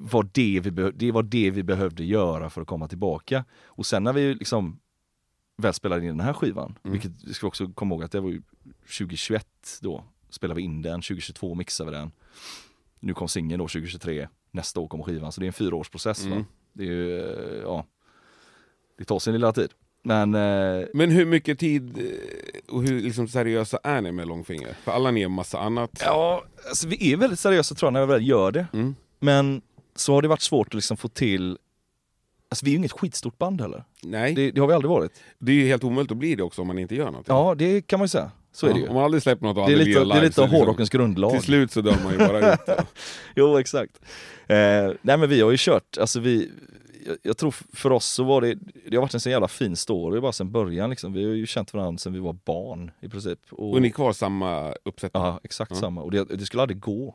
var 0.00 0.28
det, 0.32 0.60
vi 0.60 0.90
det 0.94 1.12
var 1.12 1.22
det 1.22 1.50
vi 1.50 1.62
behövde 1.62 2.04
göra 2.04 2.50
för 2.50 2.60
att 2.60 2.66
komma 2.68 2.88
tillbaka. 2.88 3.44
Och 3.64 3.86
sen 3.86 4.04
när 4.04 4.12
vi 4.12 4.34
liksom 4.34 4.78
väl 5.56 5.74
spelade 5.74 6.02
in 6.02 6.08
den 6.08 6.20
här 6.26 6.32
skivan, 6.32 6.78
Mm. 6.82 6.92
vilket 6.92 7.12
vi 7.24 7.34
ska 7.34 7.46
också 7.46 7.68
komma 7.68 7.94
ihåg 7.94 8.04
att 8.04 8.12
det 8.12 8.20
var 8.20 8.30
ju 8.30 8.42
2021 8.98 9.46
då, 9.80 10.04
spelade 10.30 10.56
vi 10.58 10.62
in 10.64 10.82
den, 10.82 11.00
2022 11.00 11.54
mixade 11.54 11.90
vi 11.90 11.96
den. 11.96 12.10
Nu 13.00 13.14
kom 13.14 13.28
singeln 13.28 13.58
då 13.58 13.68
2023, 13.68 14.28
nästa 14.50 14.80
år 14.80 14.88
kommer 14.88 15.04
skivan, 15.04 15.32
så 15.32 15.40
det 15.40 15.44
är 15.44 15.48
en 15.48 15.52
fyraårsprocess. 15.52 16.24
Va? 16.24 16.32
Mm. 16.32 16.44
Det 16.72 16.82
är 16.82 16.86
ju, 16.86 17.18
eh, 17.20 17.62
ja, 17.62 17.84
det 18.98 19.04
tar 19.04 19.18
sin 19.18 19.32
lilla 19.32 19.52
tid. 19.52 19.68
Men 20.02 20.34
eh, 20.34 20.86
Men 20.94 21.10
hur 21.10 21.26
mycket 21.26 21.58
tid 21.58 21.98
eh, 21.98 22.74
och 22.74 22.82
hur 22.82 23.00
liksom 23.00 23.28
seriösa 23.28 23.78
är 23.82 24.00
ni 24.00 24.12
med 24.12 24.28
Långfinger? 24.28 24.72
För 24.72 24.92
alla 24.92 25.10
ni 25.10 25.20
gör 25.20 25.28
massa 25.28 25.58
annat. 25.60 25.90
ja, 26.04 26.44
alltså 26.68 26.88
vi 26.88 27.12
är 27.12 27.16
väldigt 27.16 27.38
seriösa 27.38 27.74
tror 27.74 27.86
jag 27.86 27.92
när 27.92 28.00
vi 28.06 28.12
väl 28.12 28.28
gör 28.28 28.52
det. 28.52 28.66
Mm. 28.72 28.94
Men 29.20 29.62
så 29.98 30.14
har 30.14 30.22
det 30.22 30.28
varit 30.28 30.42
svårt 30.42 30.66
att 30.68 30.74
liksom 30.74 30.96
få 30.96 31.08
till 31.08 31.58
alltså 32.48 32.64
vi 32.64 32.70
är 32.70 32.72
ju 32.72 32.78
inget 32.78 32.92
skitstort 32.92 33.38
band 33.38 33.60
heller. 33.60 33.84
Nej, 34.02 34.34
det, 34.34 34.44
Det, 34.44 34.50
det 34.50 34.60
har 34.60 34.68
vi 34.68 34.74
aldrig 34.74 34.90
varit. 34.90 35.12
är 35.46 35.50
ju 35.52 35.66
helt 35.66 35.84
omöjligt 35.84 36.12
att 36.12 36.18
bli 36.18 36.34
det 36.34 36.42
också 36.42 36.60
om 36.62 36.66
man 36.68 36.78
inte 36.78 36.94
gör 36.94 37.04
någonting. 37.06 37.34
Ja, 37.34 37.54
det 37.54 37.86
kan 37.86 37.98
man 37.98 38.04
ju 38.04 38.08
säga. 38.08 38.30
Så 38.52 38.66
är 38.66 38.74
det 38.74 38.80
ju. 38.80 38.88
Om 38.88 38.94
man 38.94 39.04
aldrig 39.04 39.22
släpper 39.22 39.46
något 39.46 39.56
och 39.56 39.66
Det 39.66 39.72
är 39.72 39.74
aldrig 39.74 39.86
lite, 39.88 40.00
lirar 40.00 40.04
det 40.08 40.12
är 40.12 40.14
live, 40.14 40.26
lite 40.28 40.40
av 40.40 40.46
liksom- 40.46 40.58
hårdrockens 40.60 40.90
grundlag. 40.90 41.30
Till 41.32 41.42
slut 41.42 41.72
så 41.72 41.80
dör 41.80 41.96
man 42.04 42.12
ju 42.12 42.18
bara 42.18 42.52
ut. 42.54 42.60
Jo, 43.36 43.58
exakt. 43.58 44.00
Eh, 44.46 44.56
nej 45.02 45.16
men 45.18 45.28
vi 45.28 45.40
har 45.40 45.50
ju 45.50 45.56
kört, 45.60 45.98
alltså 45.98 46.20
vi, 46.20 46.50
jag, 47.06 47.16
jag 47.22 47.36
tror 47.36 47.54
för 47.72 47.92
oss 47.92 48.06
så 48.06 48.24
var 48.24 48.40
det, 48.40 48.54
det 48.90 48.96
har 48.96 49.00
varit 49.02 49.14
en 49.14 49.20
så 49.20 49.30
jävla 49.30 49.48
fin 49.48 49.76
story 49.76 50.20
bara 50.20 50.32
sedan 50.32 50.50
början 50.52 50.90
liksom. 50.90 51.12
Vi 51.12 51.24
har 51.24 51.32
ju 51.32 51.46
känt 51.46 51.74
varandra 51.74 51.98
sedan 51.98 52.12
vi 52.12 52.18
var 52.18 52.32
barn 52.44 52.90
i 53.00 53.08
princip. 53.08 53.38
Och, 53.50 53.72
Och 53.72 53.82
ni 53.82 53.90
kvar 53.90 54.12
samma 54.12 54.72
uppsättning? 54.84 55.22
Ja, 55.22 55.40
exakt 55.44 55.70
Ja. 55.70 55.76
samma. 55.76 56.02
Och 56.02 56.10
det, 56.10 56.24
det 56.24 56.46
skulle 56.46 56.62
aldrig 56.62 56.80
gå 56.80 57.14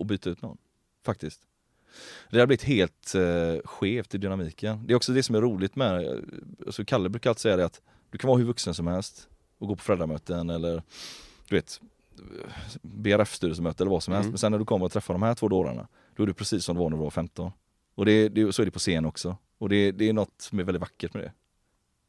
att 0.00 0.06
byta 0.06 0.30
ut 0.30 0.42
någon, 0.42 0.56
faktiskt. 1.06 1.40
Det 2.30 2.38
har 2.38 2.46
blivit 2.46 2.62
helt 2.62 3.14
eh, 3.14 3.60
skevt 3.64 4.14
i 4.14 4.18
dynamiken. 4.18 4.86
Det 4.86 4.92
är 4.92 4.96
också 4.96 5.12
det 5.12 5.22
som 5.22 5.34
är 5.34 5.40
roligt 5.40 5.76
med 5.76 5.94
det. 6.00 6.20
alltså 6.66 6.84
Kalle 6.84 7.08
brukar 7.08 7.30
alltid 7.30 7.40
säga 7.40 7.56
det 7.56 7.64
att 7.64 7.80
du 8.10 8.18
kan 8.18 8.28
vara 8.28 8.38
hur 8.38 8.44
vuxen 8.44 8.74
som 8.74 8.86
helst 8.86 9.28
och 9.58 9.68
gå 9.68 9.76
på 9.76 9.82
föräldramöten 9.82 10.50
eller 10.50 10.82
du 11.48 11.56
vet 11.56 11.80
BRF-styrelsemöte 12.82 13.82
eller 13.82 13.90
vad 13.90 14.02
som 14.02 14.14
helst. 14.14 14.24
Mm. 14.24 14.30
Men 14.32 14.38
sen 14.38 14.52
när 14.52 14.58
du 14.58 14.64
kommer 14.64 14.84
och 14.86 14.92
träffar 14.92 15.14
de 15.14 15.22
här 15.22 15.34
två 15.34 15.48
dårarna, 15.48 15.88
då 16.16 16.22
är 16.22 16.26
du 16.26 16.34
precis 16.34 16.64
som 16.64 16.76
du 16.76 16.82
var 16.82 16.90
när 16.90 16.96
du 16.96 17.02
var 17.02 17.10
15. 17.10 17.52
Och 17.94 18.04
det, 18.06 18.28
det, 18.28 18.52
så 18.52 18.62
är 18.62 18.66
det 18.66 18.72
på 18.72 18.78
scen 18.78 19.04
också. 19.04 19.36
Och 19.58 19.68
det, 19.68 19.92
det 19.92 20.08
är 20.08 20.12
något 20.12 20.34
som 20.40 20.58
är 20.58 20.64
väldigt 20.64 20.80
vackert 20.80 21.14
med 21.14 21.22
det. 21.22 21.32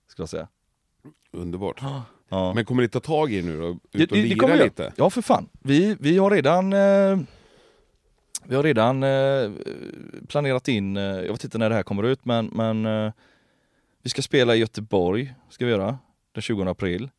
Skulle 0.08 0.24
jag 0.24 0.30
säga. 0.30 0.48
Underbart. 1.32 1.82
Ja. 2.30 2.54
Men 2.56 2.66
kommer 2.66 2.82
ni 2.84 2.90
ta 2.90 3.00
tag 3.00 3.34
i 3.34 3.42
nu 3.42 3.58
då? 3.62 3.68
Ut 3.70 3.80
Det- 3.92 4.04
och 4.04 4.08
det- 4.18 4.22
det 4.22 4.28
lira 4.36 4.56
lite? 4.56 4.94
Ja 4.96 5.10
för 5.10 5.22
fan. 5.22 5.50
Vi, 5.60 5.96
vi 6.00 6.18
har 6.18 6.32
redan 6.32 6.74
eh, 6.74 7.20
Vi 8.52 8.56
har 8.56 8.64
redan 8.64 9.04
eh, 9.04 9.52
planerat 10.28 10.68
in, 10.68 10.98
eh, 10.98 11.04
jag 11.04 11.32
vet 11.32 11.44
inte 11.44 11.58
när 11.58 11.70
det 11.70 11.76
här 11.76 11.84
kommer 11.84 12.04
ut 12.04 12.26
men, 12.26 12.46
men 12.46 12.86
eh, 12.86 13.12
Vi 14.02 14.10
ska 14.10 14.22
spela 14.22 14.56
i 14.56 14.60
Göteborg, 14.60 15.34
ska 15.50 15.66
vi 15.66 15.72
göra, 15.72 15.98
den 16.32 16.42
20 16.42 16.64
april. 16.64 17.10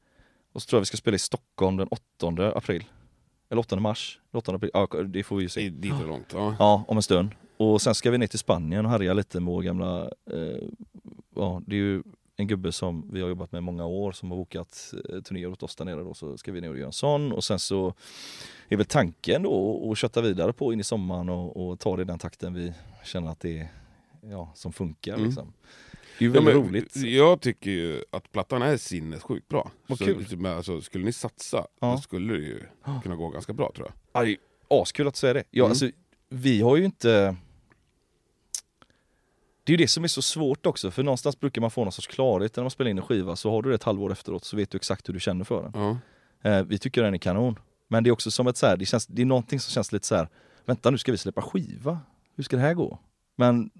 Och 0.53 0.62
så 0.62 0.67
tror 0.67 0.77
jag 0.77 0.81
vi 0.81 0.87
ska 0.87 0.97
spela 0.97 1.15
i 1.15 1.19
Stockholm 1.19 1.77
den 1.77 1.89
8 1.89 2.53
april. 2.55 2.85
Eller 3.51 3.61
8 3.61 3.77
mars, 3.77 4.21
8 4.33 4.55
april, 4.55 4.71
ja 4.75 4.89
det 5.05 5.23
får 5.23 5.37
vi 5.37 5.43
ju 5.43 5.49
se. 5.49 5.69
Dit 5.69 5.93
och 5.93 6.09
långt? 6.09 6.33
Ja. 6.33 6.57
Ja, 6.59 6.85
om 6.89 6.97
en 6.97 7.03
stund. 7.03 7.31
Och 7.57 7.83
sen 7.83 7.95
ska 7.95 8.11
vi 8.11 8.19
ner 8.19 8.27
till 8.27 8.39
Spanien 8.39 8.85
och 8.85 8.91
härja 8.91 9.12
lite 9.12 9.41
med 9.41 9.53
vår 9.53 9.62
gamla, 9.62 10.03
eh, 10.31 10.69
ja 11.37 11.62
det 11.67 11.75
är 11.75 11.81
ju 11.81 12.03
en 12.43 12.49
gubbe 12.49 12.73
som 12.73 13.09
vi 13.13 13.21
har 13.21 13.29
jobbat 13.29 13.53
med 13.53 13.59
i 13.59 13.63
många 13.63 13.87
år 13.87 14.13
som 14.13 14.31
har 14.31 14.39
bokat 14.39 14.95
eh, 15.09 15.21
turnéer 15.21 15.49
åt 15.49 15.63
oss 15.63 15.77
där 15.77 15.85
nere 15.85 16.03
då, 16.03 16.15
så 16.15 16.37
ska 16.39 16.53
vi 16.53 16.61
ner 16.61 16.71
och 16.71 16.77
göra 16.77 16.87
en 16.87 16.93
sån 16.93 17.33
och 17.33 17.45
sen 17.45 17.59
så 17.59 17.95
är 18.69 18.77
väl 18.77 18.87
tanken 18.87 19.43
då 19.43 19.89
att 19.93 19.99
kötta 19.99 20.21
vidare 20.21 20.53
på 20.53 20.73
in 20.73 20.81
i 20.81 20.85
sommaren 20.85 21.29
och, 21.29 21.69
och 21.71 21.81
ta 21.81 21.97
det 21.97 22.03
i 22.03 22.05
den 22.05 22.19
takten 22.19 22.55
vi 22.55 22.73
känner 23.05 23.31
att 23.31 23.41
det 23.41 23.59
är, 23.59 23.69
ja, 24.31 24.53
som 24.55 24.73
funkar 24.73 25.15
Mm. 25.15 25.27
liksom. 25.27 25.53
Det 26.19 26.25
är 26.25 26.29
ju 26.29 26.35
Ja, 26.35 26.41
väldigt 26.41 26.55
men 26.63 26.69
roligt. 26.69 26.97
Jag 26.97 27.41
tycker 27.41 27.71
ju 27.71 28.05
att 28.11 28.33
plattan 28.33 28.63
är 28.63 28.77
sinnessjukt 28.77 29.49
bra. 29.49 29.71
Vad 29.87 29.99
så, 29.99 30.05
kul. 30.05 30.19
liksom, 30.19 30.45
alltså, 30.47 30.81
skulle 30.81 31.05
ni 31.05 31.13
satsa, 31.13 31.67
Ja. 31.81 31.91
då 31.93 31.99
skulle 31.99 32.33
det 32.35 32.41
ju 32.41 32.63
kunna 33.03 33.17
gå 33.17 33.29
ganska 33.29 33.53
bra 33.53 33.73
tror 33.77 33.87
jag. 33.87 34.23
Ja, 34.23 34.27
det 34.27 34.33
är 34.33 34.39
askul 34.83 35.09
att 35.09 35.17
säga 35.17 35.33
det. 35.33 35.45
Ja, 35.51 35.65
Mm. 35.65 35.71
alltså, 35.71 35.91
vi 36.29 36.61
har 36.63 36.77
ju 36.77 36.85
inte... 36.85 37.37
Det 39.64 39.73
är 39.73 39.78
ju 39.78 39.85
det 39.85 39.88
som 39.88 40.04
är 40.04 40.09
så 40.09 40.23
svårt 40.23 40.66
också, 40.66 40.90
för 40.90 41.02
någonstans 41.02 41.40
brukar 41.40 41.61
man 41.61 41.71
få 41.71 41.83
någon 41.85 41.92
sorts 41.92 42.07
klarhet 42.09 42.57
när 42.57 42.64
man 42.64 42.71
spelar 42.71 42.90
in 42.90 42.99
en 42.99 43.04
skiva, 43.04 43.37
så 43.37 43.50
har 43.50 43.62
du 43.62 43.69
det 43.69 43.75
ett 43.75 43.83
halvår 43.83 44.12
efteråt 44.12 44.45
så 44.45 44.57
vet 44.57 44.71
du 44.71 44.76
exakt 44.76 45.09
hur 45.09 45.14
du 45.14 45.21
känner 45.21 45.45
för 45.45 45.62
den. 45.62 45.73
Ja. 46.42 46.50
Eh, 46.50 46.62
vi 46.64 46.78
tycker 46.78 47.02
den 47.02 47.14
är 47.14 47.19
kanon. 47.19 47.59
Men 47.88 48.04
det 48.04 48.11
är 48.11 48.12
också 48.12 48.31
som 48.31 48.47
ett 48.47 48.57
så 48.57 48.66
här, 48.66 48.76
det, 48.76 48.87
känns, 48.87 49.07
det 49.07 49.23
är 49.23 49.26
någonting 49.26 49.61
som 49.61 49.71
känns 49.73 49.92
lite 49.92 50.07
så 50.07 50.14
här. 50.16 50.28
vänta 50.64 50.90
nu 50.90 50.99
ska 50.99 51.12
vi 51.12 51.19
släppa 51.19 51.42
skiva? 51.42 51.99
Hur 52.37 52.45
ska 52.45 52.57
det 52.57 52.62
här 52.62 52.75
gå? 52.75 52.99
Men 53.37 53.71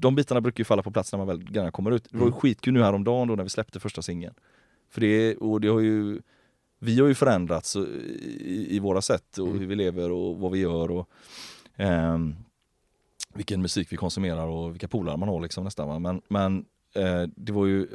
de 0.00 0.14
bitarna 0.14 0.40
brukar 0.40 0.60
ju 0.60 0.64
falla 0.64 0.82
på 0.82 0.90
plats 0.90 1.12
när 1.12 1.24
man 1.24 1.26
väl 1.26 1.70
kommer 1.70 1.90
ut. 1.90 2.04
Det 2.10 2.16
var 2.16 2.26
ju 2.26 2.28
Mm. 2.28 2.40
skitkul 2.40 2.74
nu 2.74 2.82
häromdagen 2.82 3.28
då 3.28 3.34
när 3.36 3.42
vi 3.42 3.48
släppte 3.50 3.80
första 3.80 4.02
singeln. 4.02 4.34
För 4.90 5.00
det, 5.00 5.36
och 5.36 5.60
det 5.60 5.68
har 5.68 5.80
ju, 5.80 6.20
vi 6.78 7.00
har 7.00 7.08
ju 7.08 7.14
förändrats 7.14 7.76
i, 7.76 8.66
i 8.70 8.78
våra 8.78 9.02
sätt 9.02 9.38
och 9.38 9.46
Mm. 9.46 9.58
hur 9.58 9.66
vi 9.66 9.74
lever 9.74 10.10
och 10.10 10.36
vad 10.36 10.52
vi 10.52 10.58
gör 10.58 10.90
och 10.90 11.08
ehm, 11.76 12.34
vilken 13.36 13.62
musik 13.62 13.92
vi 13.92 13.96
konsumerar 13.96 14.46
och 14.46 14.72
vilka 14.72 14.88
polare 14.88 15.16
man 15.16 15.28
har 15.28 15.40
liksom 15.40 15.64
nästan. 15.64 15.88
Va? 15.88 15.98
Men, 15.98 16.20
men 16.28 16.64
eh, 16.94 17.22
det 17.36 17.52
var 17.52 17.66
ju 17.66 17.86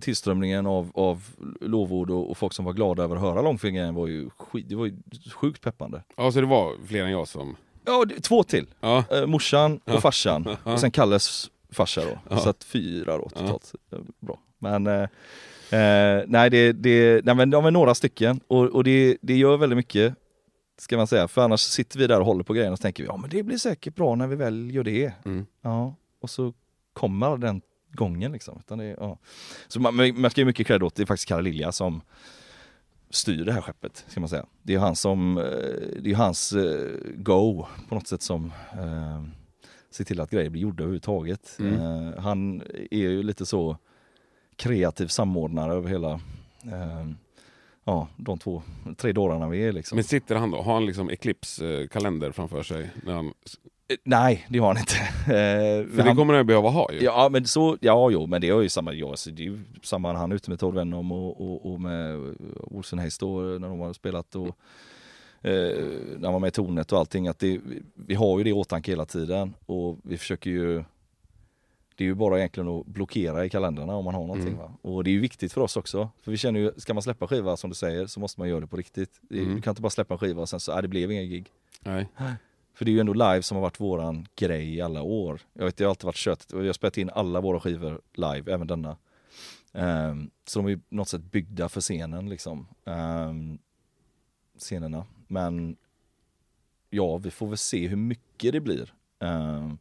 tillströmningen 0.00 0.66
av, 0.66 0.90
av 0.94 1.22
lovord 1.60 2.10
och, 2.10 2.30
och 2.30 2.38
folk 2.38 2.52
som 2.52 2.64
var 2.64 2.72
glada 2.72 3.02
över 3.02 3.16
att 3.16 3.22
höra 3.22 3.42
långfingern 3.42 3.94
var 3.94 4.06
ju, 4.06 4.28
det 4.68 4.74
var 4.74 4.86
ju 4.86 4.94
sjukt 5.34 5.62
peppande. 5.62 6.02
ja, 6.16 6.32
så 6.32 6.40
det 6.40 6.46
var 6.46 6.72
fler 6.86 7.04
än 7.04 7.10
jag 7.10 7.28
som... 7.28 7.56
Ja, 7.84 8.04
det, 8.04 8.20
två 8.20 8.42
till. 8.42 8.66
Ja, 8.80 9.04
Eh, 9.10 9.26
morsan 9.26 9.76
och 9.76 9.80
Ja. 9.94 10.00
farsan 10.00 10.44
Ja. 10.64 10.72
och 10.72 10.80
sen 10.80 10.90
Kalles 10.90 11.50
farsa 11.70 12.00
då. 12.04 12.18
Ja. 12.30 12.38
Så 12.38 12.48
att 12.50 12.64
fyra 12.64 13.18
då 13.18 13.28
totalt. 13.28 13.74
Eh, 13.92 13.98
Bra. 14.20 14.38
Men 14.58 14.86
eh, 14.86 15.02
eh, 15.80 16.24
nej, 16.26 16.50
det, 16.50 16.72
det, 16.72 17.24
nej 17.24 17.34
men 17.34 17.50
de 17.50 17.64
är 17.66 17.70
några 17.70 17.94
stycken 17.94 18.40
och, 18.48 18.64
och 18.66 18.84
det, 18.84 19.16
det 19.20 19.36
gör 19.36 19.56
väldigt 19.56 19.76
mycket 19.76 20.14
ska 20.78 20.96
man 20.96 21.06
säga. 21.06 21.28
För 21.28 21.42
annars 21.42 21.60
sitter 21.60 21.98
vi 21.98 22.06
där 22.06 22.20
och 22.20 22.26
håller 22.26 22.44
på 22.44 22.52
grejerna 22.54 22.72
och 22.72 22.80
tänker 22.80 23.02
vi 23.02 23.06
ja 23.06 23.16
men 23.16 23.30
det 23.30 23.42
blir 23.42 23.58
säkert 23.58 23.94
bra 23.94 24.14
när 24.14 24.26
vi 24.26 24.36
väl 24.36 24.74
gör 24.74 24.84
det. 24.84 25.12
Mm. 25.24 25.46
Ja, 25.62 25.94
och 26.20 26.30
så 26.30 26.54
kommer 26.92 27.36
den 27.36 27.60
gången 27.92 28.32
liksom. 28.32 28.58
Utan 28.58 28.78
det, 28.78 28.84
ja. 28.84 29.18
Så 29.68 29.80
man, 29.80 30.20
man 30.20 30.30
ska 30.30 30.40
ge 30.40 30.44
mycket 30.44 30.66
cred 30.66 30.82
åt, 30.82 30.94
det 30.94 31.02
är 31.02 31.06
faktiskt 31.06 31.28
Kalle 31.28 31.42
Lilja 31.42 31.72
som 31.72 32.00
styr 33.10 33.44
det 33.44 33.52
här 33.52 33.60
skeppet, 33.60 34.04
ska 34.08 34.20
man 34.20 34.28
säga. 34.28 34.46
Det 34.62 34.74
är 34.74 34.78
han 34.78 34.96
som, 34.96 35.38
eh, 35.38 35.44
det 36.00 36.10
är 36.10 36.14
hans 36.14 36.52
eh, 36.52 36.90
go 37.16 37.66
på 37.88 37.94
något 37.94 38.06
sätt 38.06 38.22
som 38.22 38.52
eh, 38.72 39.24
ser 39.90 40.04
till 40.04 40.20
att 40.20 40.30
grejer 40.30 40.50
blir 40.50 40.62
gjorda 40.62 40.82
överhuvudtaget. 40.82 41.56
Mm. 41.58 41.74
Eh, 41.74 42.20
han 42.20 42.62
är 42.90 42.98
ju 42.98 43.22
lite 43.22 43.46
så 43.46 43.76
kreativ 44.56 45.06
samordnare 45.06 45.74
över 45.74 45.88
hela 45.88 46.12
eh, 46.62 47.06
Ja, 47.88 48.08
de 48.16 48.38
två, 48.38 48.62
tre 48.96 49.12
dårarna 49.12 49.48
vi 49.48 49.62
är 49.64 49.72
liksom. 49.72 49.96
men 49.96 50.04
sitter 50.04 50.36
han 50.36 50.50
då? 50.50 50.62
Har 50.62 50.74
han 50.74 50.86
liksom 50.86 51.10
Eclipse-kalender 51.10 52.32
framför 52.32 52.62
sig? 52.62 52.90
När 53.04 53.12
han, 53.14 53.32
Eh, 53.90 53.96
Nej, 54.04 54.46
det 54.48 54.58
har 54.58 54.66
han 54.68 54.78
inte. 54.78 54.94
Eh, 55.32 55.86
för 55.96 56.02
det 56.04 56.14
kommer 56.14 56.34
han 56.34 56.46
behöva 56.46 56.68
ha 56.68 56.92
ju. 56.92 56.98
Ja 57.00 57.28
men 57.32 57.44
så, 57.46 57.76
ja 57.80 58.10
jo 58.10 58.26
men 58.26 58.40
det 58.40 58.48
är 58.48 58.60
ju 58.62 58.68
samma, 58.68 58.92
ja, 58.92 59.16
så 59.16 59.30
det 59.30 59.42
är 59.42 59.44
ju 59.44 59.58
samma 59.82 60.12
han 60.12 60.32
ute 60.32 60.50
med 60.50 60.60
Todd 60.60 60.74
Venom 60.74 61.12
och, 61.12 61.40
och, 61.40 61.72
och 61.72 61.80
med 61.80 62.34
Olsen 62.60 62.98
Hayes 62.98 63.18
då 63.18 63.40
när 63.40 63.68
de 63.68 63.80
har 63.80 63.92
spelat 63.92 64.34
och 64.34 64.46
eh, 65.42 65.78
när 66.16 66.18
man 66.20 66.32
var 66.32 66.40
med 66.40 66.48
i 66.48 66.50
tornet 66.50 66.92
och 66.92 66.98
allting 66.98 67.28
att 67.28 67.38
det, 67.38 67.46
vi- 67.66 67.82
vi 67.94 68.14
har 68.14 68.38
ju 68.38 68.44
det 68.44 68.50
i 68.50 68.52
åtanke 68.52 68.92
hela 68.92 69.04
tiden 69.04 69.54
och 69.66 69.98
vi 70.02 70.18
försöker 70.18 70.50
ju 70.50 70.84
det 71.98 72.04
är 72.04 72.06
ju 72.06 72.14
bara 72.14 72.38
egentligen 72.38 72.68
att 72.68 72.86
blockera 72.86 73.44
i 73.44 73.50
kalendrarna 73.50 73.96
om 73.96 74.04
man 74.04 74.14
har 74.14 74.20
någonting 74.22 74.48
Mm. 74.52 74.58
va. 74.58 74.72
Och 74.82 75.04
det 75.04 75.10
är 75.10 75.12
ju 75.12 75.20
viktigt 75.20 75.52
för 75.52 75.60
oss 75.60 75.76
också. 75.76 76.10
För 76.22 76.30
vi 76.30 76.36
känner 76.36 76.60
ju, 76.60 76.72
ska 76.76 76.94
man 76.94 77.02
släppa 77.02 77.28
skiva 77.28 77.56
som 77.56 77.70
du 77.70 77.76
säger 77.76 78.06
så 78.06 78.20
måste 78.20 78.40
man 78.40 78.48
göra 78.48 78.60
det 78.60 78.66
på 78.66 78.76
riktigt. 78.76 79.20
Mm. 79.30 79.54
Du 79.54 79.62
kan 79.62 79.70
inte 79.72 79.82
bara 79.82 79.90
släppa 79.90 80.14
en 80.14 80.18
skiva 80.18 80.42
och 80.42 80.48
sen 80.48 80.60
så, 80.60 80.72
äh, 80.72 80.82
det 80.82 80.88
blev 80.88 81.12
ingen 81.12 81.28
gig. 81.28 81.52
Nej. 81.80 82.06
För 82.74 82.84
det 82.84 82.90
är 82.90 82.92
ju 82.92 83.00
ändå 83.00 83.12
live 83.12 83.42
som 83.42 83.56
har 83.56 83.62
varit 83.62 83.80
våran 83.80 84.26
grej 84.36 84.74
i 84.74 84.80
alla 84.80 85.02
år. 85.02 85.40
Jag 85.52 85.64
vet, 85.64 85.76
det 85.76 85.84
har 85.84 85.90
alltid 85.90 86.04
varit 86.04 86.16
kött 86.16 86.46
vi 86.54 86.66
har 86.66 86.72
spelat 86.72 86.98
in 86.98 87.10
alla 87.10 87.40
våra 87.40 87.60
skivor 87.60 88.00
live, 88.14 88.52
även 88.52 88.66
denna. 88.66 88.96
Ehm, 89.72 90.30
så 90.44 90.58
de 90.58 90.66
är 90.66 90.70
ju 90.70 90.78
på 90.78 90.94
något 90.94 91.08
sätt 91.08 91.22
byggda 91.22 91.68
för 91.68 91.80
scenen 91.80 92.28
liksom. 92.28 92.66
Ehm, 92.84 93.58
scenerna. 94.58 95.04
Men 95.28 95.76
ja, 96.90 97.16
vi 97.16 97.30
får 97.30 97.48
väl 97.48 97.58
se 97.58 97.86
hur 97.88 97.96
mycket 97.96 98.52
det 98.52 98.60
blir. 98.60 98.94
Ehm, 99.18 99.78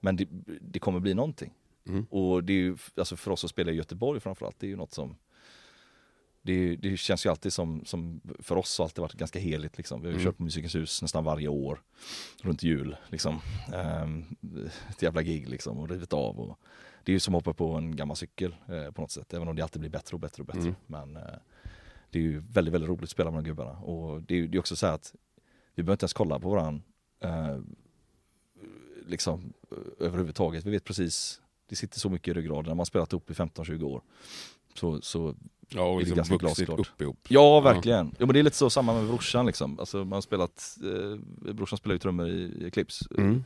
men 0.00 0.16
det, 0.16 0.28
det 0.60 0.78
kommer 0.78 1.00
bli 1.00 1.14
någonting. 1.14 1.52
Mm. 1.86 2.04
Och 2.10 2.44
det 2.44 2.52
är 2.52 2.56
ju, 2.56 2.76
alltså 2.96 3.16
för 3.16 3.30
oss 3.30 3.44
att 3.44 3.50
spela 3.50 3.72
i 3.72 3.74
Göteborg 3.74 4.20
framförallt, 4.20 4.56
det 4.60 4.66
är 4.66 4.70
ju 4.70 4.76
något 4.76 4.92
som 4.92 5.16
det, 6.42 6.76
det 6.76 6.96
känns 6.96 7.26
ju 7.26 7.30
alltid 7.30 7.52
som, 7.52 7.84
som, 7.84 8.20
för 8.38 8.56
oss 8.56 8.78
har 8.78 8.84
alltid 8.84 9.02
varit 9.02 9.12
ganska 9.12 9.38
heligt 9.38 9.76
liksom. 9.76 10.00
Vi 10.00 10.06
har 10.06 10.12
ju 10.12 10.16
Mm. 10.20 10.24
kört 10.24 10.36
på 10.36 10.42
Musikens 10.42 10.74
hus 10.74 11.02
nästan 11.02 11.24
varje 11.24 11.48
år. 11.48 11.82
Runt 12.42 12.62
jul 12.62 12.96
liksom. 13.08 13.40
Ehm, 13.74 14.24
ett 14.88 15.02
jävla 15.02 15.22
gig 15.22 15.48
liksom 15.48 15.78
och 15.78 15.88
rivit 15.90 16.12
av. 16.12 16.40
Och 16.40 16.58
det 17.04 17.12
är 17.12 17.14
ju 17.14 17.20
som 17.20 17.34
att 17.34 17.44
hoppa 17.46 17.54
på 17.64 17.72
en 17.74 17.96
gammal 17.96 18.16
cykel 18.16 18.56
eh, 18.68 18.90
på 18.90 19.00
något 19.00 19.10
sätt. 19.10 19.34
Även 19.34 19.48
om 19.48 19.56
det 19.56 19.62
alltid 19.62 19.80
blir 19.80 19.90
bättre 19.90 20.14
och 20.14 20.20
bättre 20.20 20.42
och 20.42 20.46
bättre. 20.46 20.60
Mm. 20.60 20.74
Men 20.86 21.16
eh, 21.16 21.22
det 22.10 22.18
är 22.18 22.22
ju 22.22 22.40
väldigt, 22.40 22.74
väldigt 22.74 22.90
roligt 22.90 23.02
att 23.02 23.10
spela 23.10 23.30
med 23.30 23.44
de 23.44 23.48
gubbarna. 23.48 23.78
Och 23.78 24.22
det 24.22 24.34
är 24.34 24.38
ju 24.46 24.58
också 24.58 24.76
så 24.76 24.86
här 24.86 24.94
att 24.94 25.14
vi 25.74 25.82
behöver 25.82 25.94
inte 25.94 26.04
ens 26.04 26.12
kolla 26.12 26.38
på 26.40 26.50
varandra. 26.50 26.82
Eh, 27.20 27.58
liksom 29.06 29.52
överhuvudtaget. 29.98 30.64
Vi 30.66 30.70
vet 30.70 30.84
precis, 30.84 31.40
det 31.68 31.76
sitter 31.76 32.00
så 32.00 32.08
mycket 32.10 32.28
i 32.28 32.34
ryggraden. 32.34 32.64
När 32.64 32.74
man 32.74 32.86
spelat 32.86 33.12
ihop 33.12 33.30
i 33.30 33.32
15-20 33.34 33.82
år. 33.82 34.02
Så, 34.74 35.00
så 35.00 35.34
Ja, 35.74 35.82
och 35.82 35.96
Det 35.98 36.02
är 36.02 36.04
liksom 36.04 36.16
ganska 36.16 36.34
vuxit 36.34 36.66
glasklart. 36.66 36.80
upp 36.80 37.00
ihop. 37.00 37.26
Ja, 37.28 37.60
verkligen. 37.60 38.14
Jo, 38.18 38.26
men 38.26 38.32
det 38.34 38.38
är 38.38 38.42
lite 38.42 38.56
så 38.56 38.70
samma 38.70 38.94
med 38.94 39.06
brorsan 39.06 39.46
liksom. 39.46 39.78
Alltså, 39.78 39.96
man 39.96 40.12
har 40.12 40.20
spelat, 40.20 40.78
eh, 40.84 41.52
brorsan 41.54 41.76
spelar 41.76 41.94
ju 41.94 41.98
trummor 41.98 42.28
i 42.28 42.66
Eclipse. 42.66 43.04
Mm. 43.18 43.44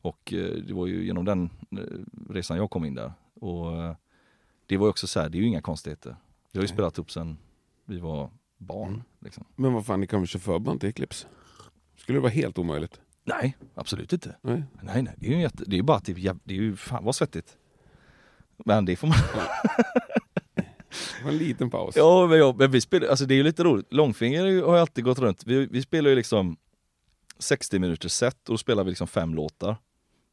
Och 0.00 0.32
eh, 0.32 0.50
det 0.54 0.74
var 0.74 0.86
ju 0.86 1.04
genom 1.06 1.24
den 1.24 1.50
eh, 1.70 1.78
resan 2.30 2.56
jag 2.56 2.70
kom 2.70 2.84
in 2.84 2.94
där. 2.94 3.12
Och 3.34 3.72
eh, 3.72 3.96
det 4.66 4.76
var 4.76 4.86
ju 4.86 4.90
också 4.90 5.06
så 5.06 5.20
här, 5.20 5.28
det 5.28 5.38
är 5.38 5.40
ju 5.40 5.46
inga 5.46 5.60
konstigheter. 5.62 6.16
Vi 6.52 6.58
har 6.58 6.62
ju 6.62 6.68
Nej. 6.68 6.74
spelat 6.74 6.98
upp 6.98 7.10
sen 7.10 7.38
vi 7.84 7.98
var 7.98 8.30
barn. 8.58 8.88
Mm. 8.88 9.02
Liksom. 9.20 9.44
Men 9.56 9.72
vad 9.72 9.86
fan, 9.86 10.00
ni 10.00 10.06
kan 10.06 10.20
väl 10.20 10.26
köra 10.26 10.40
förband 10.40 10.80
till 10.80 10.88
Eclipse? 10.88 11.26
Skulle 11.96 12.16
det 12.18 12.22
vara 12.22 12.32
helt 12.32 12.58
omöjligt? 12.58 13.00
Nej, 13.24 13.56
absolut 13.74 14.12
inte. 14.12 14.36
Nej. 14.42 14.62
Nej, 14.82 15.02
nej, 15.02 15.14
det 15.16 15.26
är 15.26 15.30
ju, 15.30 15.40
jätte, 15.40 15.64
det 15.66 15.78
är 15.78 15.82
bara 15.82 15.96
att 15.96 16.04
det 16.04 16.12
är, 16.12 16.52
ju 16.52 16.76
fan 16.76 17.04
vad 17.04 17.14
svettigt. 17.14 17.56
Men 18.64 18.84
det 18.84 18.96
får 18.96 19.08
man... 19.08 19.16
En 21.26 21.36
liten 21.38 21.70
paus. 21.70 21.96
Ja, 21.96 22.26
men, 22.26 22.38
ja, 22.38 22.54
men 22.58 22.70
vi 22.70 22.80
spelar, 22.80 23.08
alltså 23.08 23.26
det 23.26 23.34
är 23.34 23.36
ju 23.36 23.42
lite 23.42 23.64
roligt. 23.64 23.92
Långfinger 23.92 24.40
har 24.42 24.74
ju 24.74 24.80
alltid 24.80 25.04
gått 25.04 25.18
runt. 25.18 25.46
Vi, 25.46 25.66
vi 25.66 25.82
spelar 25.82 26.10
ju 26.10 26.16
liksom 26.16 26.56
60 27.38 27.78
minuters 27.78 28.12
set 28.12 28.48
och 28.48 28.52
då 28.52 28.58
spelar 28.58 28.84
vi 28.84 28.90
liksom 28.90 29.06
fem 29.06 29.34
låtar. 29.34 29.76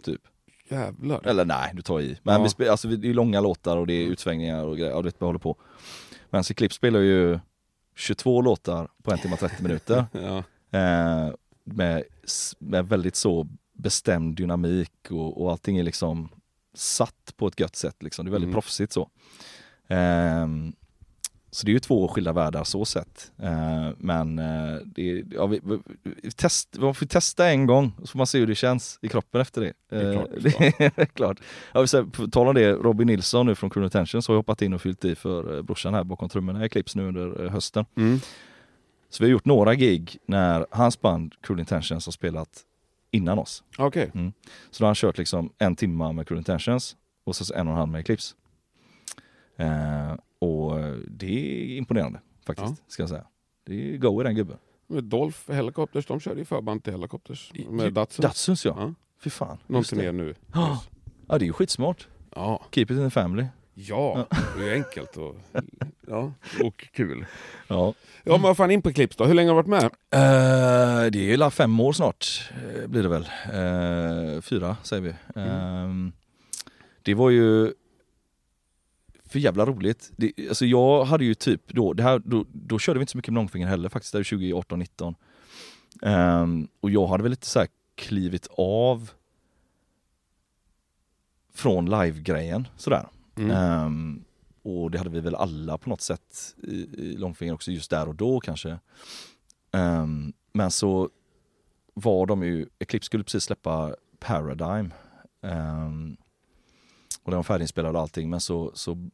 Typ. 0.03 0.22
Jävlar. 0.69 1.27
Eller 1.27 1.46
nej, 1.46 1.72
du 1.74 1.81
tar 1.81 2.01
i. 2.01 2.19
Men 2.24 2.36
Ja. 2.36 2.43
vi 2.43 2.50
spelar, 2.50 2.72
alltså, 2.72 2.88
det 2.88 3.10
är 3.10 3.13
långa 3.13 3.41
låtar 3.41 3.77
och 3.77 3.88
det 3.88 3.93
är 3.93 4.08
utsvängningar 4.08 4.65
och 4.65 4.77
grejer. 4.77 4.91
Ja, 4.91 4.98
du 4.98 5.03
vet, 5.03 5.15
vi 5.22 5.25
håller 5.25 5.39
på. 5.39 5.55
Men 6.29 6.43
så 6.43 6.53
Klipp 6.53 6.74
spelar 6.74 7.00
ju 7.00 7.39
22 7.96 8.41
låtar 8.41 8.89
på 9.03 9.12
en 9.12 9.17
timme 9.17 9.34
och 9.34 9.39
30 9.39 9.63
minuter. 9.63 10.05
Ja. 10.13 10.43
Eh, 10.79 11.34
med, 11.73 12.03
med 12.59 12.89
väldigt 12.89 13.15
så 13.15 13.47
bestämd 13.73 14.35
dynamik 14.35 14.91
och, 15.09 15.41
och 15.41 15.51
allting 15.51 15.77
är 15.77 15.83
liksom 15.83 16.29
satt 16.73 17.33
på 17.38 17.47
ett 17.47 17.59
gött 17.59 17.75
sätt. 17.75 18.03
Liksom. 18.03 18.25
Det 18.25 18.29
är 18.29 18.31
väldigt 18.31 18.45
Mm. 18.47 18.53
proffsigt 18.53 18.93
så. 18.93 19.09
Ehm, 19.88 20.73
så 21.51 21.65
det 21.65 21.71
är 21.71 21.73
ju 21.73 21.79
två 21.79 22.07
skilda 22.07 22.33
världar 22.33 22.63
så 22.63 22.85
sett. 22.85 23.31
Eh, 23.38 23.89
men 23.97 24.39
eh, 24.39 24.75
det, 24.85 25.23
ja, 25.31 25.45
vi, 25.47 25.59
vi, 25.63 25.79
vi, 26.03 26.31
test, 26.31 26.69
vi 26.79 26.93
får 26.93 27.05
testa 27.05 27.49
en 27.49 27.65
gång 27.65 27.91
så 27.99 28.07
får 28.07 28.17
man 28.17 28.27
se 28.27 28.39
hur 28.39 28.47
det 28.47 28.55
känns 28.55 28.99
i 29.01 29.07
kroppen 29.07 29.41
efter 29.41 29.61
det. 29.61 29.73
Det 29.89 29.95
är 29.95 30.13
Eh, 30.13 30.13
klart 30.13 30.29
ska. 30.51 30.59
det 30.95 31.01
är 31.01 31.05
klart. 31.05 31.38
Vill 31.73 31.88
säga, 31.88 32.05
på 32.05 32.27
tal 32.27 32.47
om 32.47 32.55
det, 32.55 32.71
Robin 32.71 33.07
Nilsson 33.07 33.45
nu 33.45 33.55
från 33.55 33.69
Crew 33.69 33.88
Attention 33.88 34.21
så 34.21 34.31
har 34.31 34.38
hoppat 34.38 34.61
in 34.61 34.73
och 34.73 34.81
fyllt 34.81 35.05
i 35.05 35.15
för 35.15 35.55
eh, 35.57 35.61
brorsan 35.61 35.93
här 35.93 36.03
bakom 36.03 36.29
trummorna 36.29 36.65
i 36.65 36.69
Clips 36.69 36.95
nu 36.95 37.07
under 37.07 37.49
hösten. 37.49 37.85
Mm. 37.97 38.19
Så 39.09 39.23
vi 39.23 39.27
har 39.27 39.31
gjort 39.31 39.45
några 39.45 39.75
gig 39.75 40.17
när 40.25 40.65
hans 40.71 41.01
band 41.01 41.33
Cruel 41.41 41.59
Intentions 41.59 42.05
har 42.07 42.11
spelat 42.11 42.65
innan 43.11 43.39
oss. 43.39 43.63
Okej. 43.77 44.11
Så 44.71 44.79
då 44.79 44.85
har 44.85 44.87
han 44.87 44.95
kört 44.95 45.17
liksom 45.17 45.53
en 45.57 45.75
timma 45.75 46.11
med 46.11 46.27
Cruel 46.27 46.37
Intentions 46.37 46.95
och 47.23 47.35
så 47.35 47.53
en 47.53 47.67
och 47.67 47.73
en 47.73 47.77
halv 47.79 47.89
med 47.91 47.99
Eclipse. 48.01 48.35
Eh, 49.57 50.13
och 50.39 50.79
det 51.07 51.27
är 51.71 51.77
imponerande 51.77 52.19
faktiskt, 52.45 52.69
Ja. 52.69 52.75
ska 52.87 53.01
jag 53.03 53.09
säga. 53.09 53.25
Det 53.65 53.93
är 53.93 53.97
go 53.97 54.21
i 54.21 54.23
den 54.23 54.35
gubben. 54.35 54.57
Men 54.87 55.09
Dolph 55.09 55.51
Helicopters, 55.51 56.05
de 56.05 56.19
körde 56.19 56.39
ju 56.39 56.45
förband 56.45 56.83
till 56.83 56.93
Helicopters. 56.93 57.51
Med 57.69 57.93
Datsun. 57.93 58.23
Datsuns 58.23 58.65
ja. 58.65 58.75
Ja. 58.77 58.93
Fy 59.23 59.29
fan. 59.29 59.57
Någon 59.67 59.83
turné 59.83 60.11
nu. 60.11 60.35
Ja. 60.53 60.83
ja, 61.27 61.37
det 61.37 61.43
är 61.45 61.47
ju 61.47 61.53
skitsmart. 61.53 62.07
Ja. 62.35 62.61
Keep 62.71 62.83
it 62.83 62.91
in 62.91 62.97
the 63.03 63.09
family. 63.09 63.45
Ja, 63.88 64.27
det 64.57 64.69
är 64.69 64.74
enkelt 64.74 65.17
och, 65.17 65.36
ja, 66.07 66.33
och 66.63 66.88
kul. 66.93 67.25
Ja. 67.67 67.93
Ja 68.24 68.31
men 68.31 68.41
vad 68.41 68.57
fan 68.57 68.71
in 68.71 68.81
på 68.81 68.93
Clips 68.93 69.15
då, 69.15 69.25
hur 69.25 69.33
länge 69.33 69.50
har 69.51 69.63
du 69.63 69.69
varit 69.69 69.81
med? 69.81 69.83
Eh, 70.12 71.12
det 71.12 71.19
är 71.19 71.24
ju 71.24 71.38
la 71.38 71.51
fem 71.51 71.79
år 71.79 71.93
snart, 71.93 72.51
eh, 72.51 72.88
blir 72.88 73.03
det 73.03 73.09
väl. 73.09 73.29
Eh, 73.45 74.41
fyra 74.41 74.77
säger 74.83 75.01
vi. 75.01 75.09
Eh, 75.09 75.89
det 77.01 77.13
var 77.13 77.29
ju 77.29 77.74
för 79.25 79.39
jävla 79.39 79.65
roligt. 79.65 80.12
Det, 80.17 80.33
alltså 80.50 80.65
jag 80.65 81.05
hade 81.05 81.25
ju 81.25 81.33
typ 81.33 81.62
då, 81.67 81.93
det 81.93 82.03
här, 82.03 82.19
då, 82.25 82.45
då 82.51 82.79
körde 82.79 83.00
vi 83.00 83.03
inte 83.03 83.12
så 83.12 83.17
mycket 83.17 83.33
med 83.33 83.39
långfinger 83.41 83.67
heller 83.67 83.89
faktiskt, 83.89 84.13
det 84.13 84.19
är 84.19 84.24
2018-19. 84.24 85.15
Ehm, 86.01 86.67
och 86.79 86.89
jag 86.89 87.07
hade 87.07 87.24
väl 87.24 87.29
lite 87.29 87.48
så 87.48 87.59
här 87.59 87.67
klivit 87.95 88.48
av 88.57 89.09
från 91.53 91.86
live-grejen 91.86 92.67
sådär. 92.77 93.07
Mm. 93.39 93.51
Ehm, 93.51 94.24
och 94.63 94.91
det 94.91 94.98
hade 94.98 95.10
vi 95.10 95.19
väl 95.19 95.36
alla 95.36 95.77
på 95.77 95.89
något 95.89 96.01
sätt 96.01 96.55
i, 96.63 96.74
i 96.74 97.17
långfinger 97.17 97.53
också 97.53 97.72
just 97.72 97.89
där 97.89 98.08
och 98.08 98.15
då 98.15 98.39
kanske. 98.39 98.79
Ehm, 99.72 100.34
men 100.53 100.72
så 100.72 101.10
var 101.93 102.25
de 102.25 102.43
ju, 102.43 102.67
Eclipse 102.79 103.05
skulle 103.05 103.24
precis 103.24 103.43
släppa 103.43 103.96
Paradigm. 104.19 104.93
Ehm, 105.41 106.17
och 107.24 107.31
den 107.31 107.38
var 107.38 107.43
färdiginspelad 107.43 107.96
och 107.96 108.01
allting 108.01 108.29
men 108.29 108.39
så, 108.39 108.72
så 108.74 109.10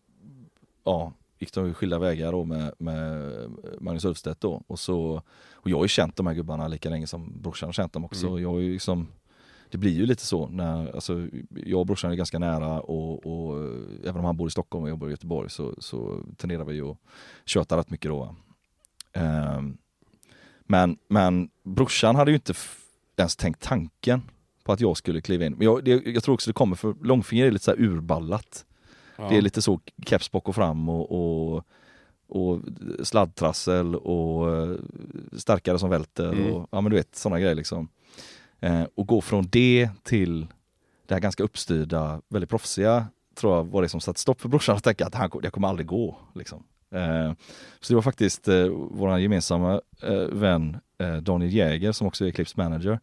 ja, 0.84 1.14
gick 1.40 1.54
de 1.54 1.74
skilda 1.74 2.00
vägar 2.00 2.32
då 2.32 2.46
med, 2.46 2.74
med 2.78 3.32
Magnus 3.80 4.06
Ulfstedt 4.06 4.42
då. 4.42 4.64
Och, 4.68 4.80
så, 4.80 5.22
och 5.54 5.70
jag 5.70 5.78
har 5.78 5.84
ju 5.84 5.90
känt 5.90 6.16
de 6.16 6.28
här 6.28 6.34
gubbarna 6.34 6.68
lika 6.68 6.90
länge 6.90 7.08
som 7.08 7.42
brorsan 7.42 7.68
har 7.68 7.74
känt 7.74 7.94
dem 7.94 8.06
också. 8.06 8.28
Mm. 8.28 8.42
Jag 8.42 8.50
har 8.50 8.60
ju 8.60 8.74
liksom, 8.74 9.08
det 9.70 9.78
blir 9.78 9.92
ju 9.92 10.06
lite 10.06 10.26
så 10.26 10.48
när, 10.48 10.96
alltså, 10.96 11.28
jag 11.50 11.80
och 11.80 11.86
brorsan 11.86 12.12
är 12.12 12.16
ganska 12.16 12.40
nära 12.40 12.82
och, 12.82 13.26
och 13.26 13.64
eh, 13.64 14.10
även 14.10 14.18
om 14.18 14.26
han 14.26 14.38
bor 14.38 14.48
i 14.48 14.52
Stockholm 14.52 14.84
och 14.84 14.90
jag 14.90 14.98
bor 14.98 15.10
i 15.10 15.12
Göteborg 15.12 15.50
så, 15.50 15.76
så 15.78 16.24
tenderar 16.38 16.64
vi 16.64 16.74
ju 16.74 16.90
att 16.92 16.98
köta 17.46 17.78
rätt 17.78 17.90
mycket 17.90 18.10
då. 18.12 18.36
Ehm, 19.14 19.78
men, 20.60 20.98
men 21.08 21.50
brorsan 21.64 22.16
hade 22.16 22.32
ju 22.32 22.36
inte 22.36 22.54
ens 23.18 23.36
tänkt 23.36 23.62
tanken 23.62 24.22
på 24.64 24.72
att 24.72 24.82
jag 24.82 24.98
skulle 24.98 25.22
kliva 25.22 25.46
in. 25.46 25.54
Men 25.54 25.66
jag, 25.66 25.84
det, 25.84 25.92
jag 26.06 26.24
tror 26.24 26.34
också 26.34 26.50
det 26.50 26.54
kommer 26.54 26.76
för 26.76 26.96
långfinger 27.04 27.46
är 27.46 27.52
lite 27.52 27.66
så 27.66 27.72
här 27.72 27.82
urballat. 27.82 28.66
Ja. 29.18 29.30
Det 29.30 29.38
är 29.38 29.42
lite 29.42 29.62
så 29.62 29.80
keps 30.06 30.32
bak 30.32 30.50
och 30.50 30.56
fram 30.56 30.90
och, 30.90 31.12
och, 31.12 31.64
och 32.28 32.60
sladdtrassel 33.04 33.96
och 33.96 34.56
eh, 34.56 34.76
starkare 35.38 35.80
som 35.80 35.90
välter 35.90 36.34
Mm. 36.34 36.54
och 36.54 36.68
ja 36.72 36.82
men 36.82 36.90
du 36.92 36.98
vet 36.98 37.16
sådana 37.16 37.40
grejer 37.40 37.56
liksom. 37.56 37.90
Eh, 38.66 38.84
och 38.96 39.08
gå 39.08 39.22
från 39.22 39.48
det 39.52 39.90
till 40.04 40.48
det 41.08 41.14
här 41.14 41.22
ganska 41.22 41.44
uppstyrda, 41.44 42.22
väldigt 42.30 42.50
proffsiga 42.50 43.08
tror 43.36 43.56
jag 43.56 43.64
var 43.64 43.82
det 43.82 43.90
som 43.90 44.02
satte 44.02 44.20
stopp 44.20 44.42
för 44.42 44.50
brorsan 44.50 44.76
att 44.76 44.84
tänka 44.84 45.06
att 45.06 45.16
han, 45.16 45.30
det 45.42 45.50
kommer 45.50 45.68
aldrig 45.68 45.88
gå. 45.88 46.18
Liksom. 46.36 46.64
Eh, 46.92 47.34
så 47.80 47.94
det 47.94 47.96
var 47.96 48.02
faktiskt 48.02 48.48
eh, 48.48 48.68
vår 48.92 49.20
gemensamma 49.20 49.82
eh, 50.02 50.14
vän 50.14 50.78
eh, 51.00 51.16
Daniel 51.16 51.54
Jäger 51.54 51.92
som 51.92 52.08
också 52.08 52.26
är 52.26 52.32
Clips 52.32 52.58
manager 52.58 53.00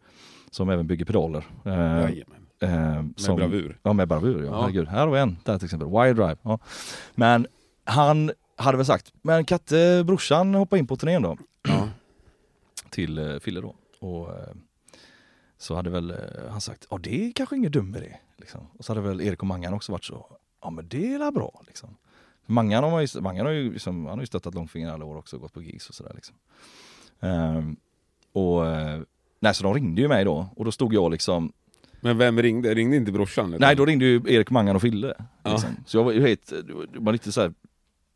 som 0.51 0.71
även 0.71 0.87
bygger 0.87 1.05
pedaler. 1.05 1.45
Eh, 1.65 2.05
eh, 2.05 2.13
Med 2.61 3.13
som, 3.17 3.37
bravur. 3.37 3.79
Ja, 3.83 3.93
med 3.93 4.09
bravur. 4.09 4.45
Ja. 4.45 4.51
Ja. 4.51 4.61
Herregud. 4.61 4.89
Här 4.89 5.07
vi 5.07 5.19
en 5.19 5.37
där 5.45 5.59
till 5.59 5.65
exempel. 5.65 5.89
Wire 5.89 6.13
Drive. 6.13 6.37
Ja. 6.43 6.59
Men 7.15 7.47
han 7.85 8.33
hade 8.57 8.77
väl 8.77 8.87
sagt, 8.87 9.13
men 9.23 9.45
Katte, 9.45 10.03
brorsan 10.07 10.55
hoppa 10.55 10.79
in 10.79 10.87
på 10.87 10.97
turnén 10.97 11.23
då. 11.23 11.39
Ja. 11.69 11.89
Till 12.91 13.41
Fille 13.43 13.61
då. 13.61 13.75
Och 14.01 14.29
så 15.63 15.75
hade 15.75 15.91
väl 15.91 16.11
eh, 16.11 16.17
han 16.51 16.61
sagt, 16.61 16.87
ja 16.91 16.99
det 16.99 17.27
är 17.29 17.33
kanske 17.33 17.57
ingen 17.57 17.73
dum 17.73 17.95
idé. 17.97 18.17
Liksom. 18.37 18.61
Och 18.79 18.85
så 18.85 18.95
hade 18.95 19.09
väl 19.09 19.21
Erik 19.21 19.41
och 19.41 19.47
Mangan 19.47 19.75
också 19.75 19.93
varit 19.93 20.05
så, 20.05 20.27
ja 20.63 20.71
men 20.71 20.89
det 20.89 21.15
är 21.15 21.19
väl 21.19 21.33
bra. 21.33 21.63
Liksom. 21.67 21.97
Mangan 22.47 22.85
har, 22.85 23.01
ju, 23.01 23.21
Mangan 23.21 23.47
har 23.47 23.53
ju, 23.53 23.73
liksom, 23.73 24.07
han 24.07 24.15
har 24.19 24.23
ju 24.23 24.27
stöttat 24.27 24.55
Långfinger 24.55 24.91
alla 24.93 25.05
år 25.05 25.17
också, 25.17 25.39
gått 25.39 25.53
på 25.53 25.63
gigs 25.63 25.89
och 25.89 25.95
sådär. 25.95 26.13
Liksom. 26.15 26.37
Ehm, 27.21 27.77
och 28.33 28.67
eh, 28.67 29.01
nej, 29.41 29.55
så 29.55 29.63
de 29.65 29.75
ringde 29.75 30.03
ju 30.03 30.09
mig 30.09 30.25
då 30.25 30.49
och 30.57 30.65
då 30.65 30.73
stod 30.73 30.95
jag 30.95 31.11
liksom 31.11 31.53
Men 32.01 32.19
vem 32.19 32.43
ringde? 32.43 32.75
Ringde 32.75 32.97
inte 32.97 33.13
brorsan? 33.13 33.49
utan- 33.49 33.61
Nej, 33.61 33.77
då 33.77 33.87
ringde 33.87 34.05
ju 34.05 34.23
Erik 34.27 34.51
Mangan 34.51 34.77
och 34.77 34.83
Fille. 34.83 35.15
Ja. 35.43 35.51
Liksom. 35.53 35.71
Så 35.87 35.97
jag 35.97 36.05
var 36.05 36.13
ju 36.13 36.21
helt, 36.21 36.47
det 36.93 36.99
var 36.99 37.13
lite 37.13 37.33
så 37.33 37.41
här, 37.41 37.49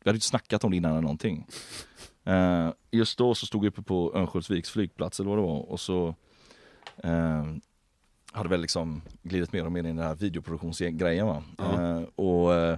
vi 0.03 0.09
hade 0.09 0.15
inte 0.17 0.25
snackat 0.27 0.63
om 0.63 0.71
det 0.71 0.77
innan 0.77 0.91
eller 0.91 1.01
någonting. 1.01 1.47
Eh, 2.23 2.69
just 2.91 3.17
då 3.17 3.35
så 3.35 3.45
stod 3.45 3.65
jag 3.65 3.69
uppe 3.71 3.81
på 3.81 4.11
Örnsköldsviks 4.15 4.69
flygplats 4.69 5.19
eller 5.19 5.29
vad 5.29 5.37
det 5.39 5.43
var 5.43 5.71
och 5.71 5.79
så 5.79 6.15
eh, 7.03 7.45
hade 8.31 8.49
väl 8.49 8.61
liksom 8.61 9.01
glidit 9.23 9.53
mer 9.53 9.65
och 9.65 9.71
mer 9.71 9.79
in 9.79 9.85
i 9.85 9.89
den 9.89 9.97
här 10.07 10.15
videoproduktionsgrejen 10.15 11.27
va. 11.27 11.43
Ja. 11.57 11.97
Eh, 11.97 12.03
och 12.15 12.53
eh, 12.53 12.77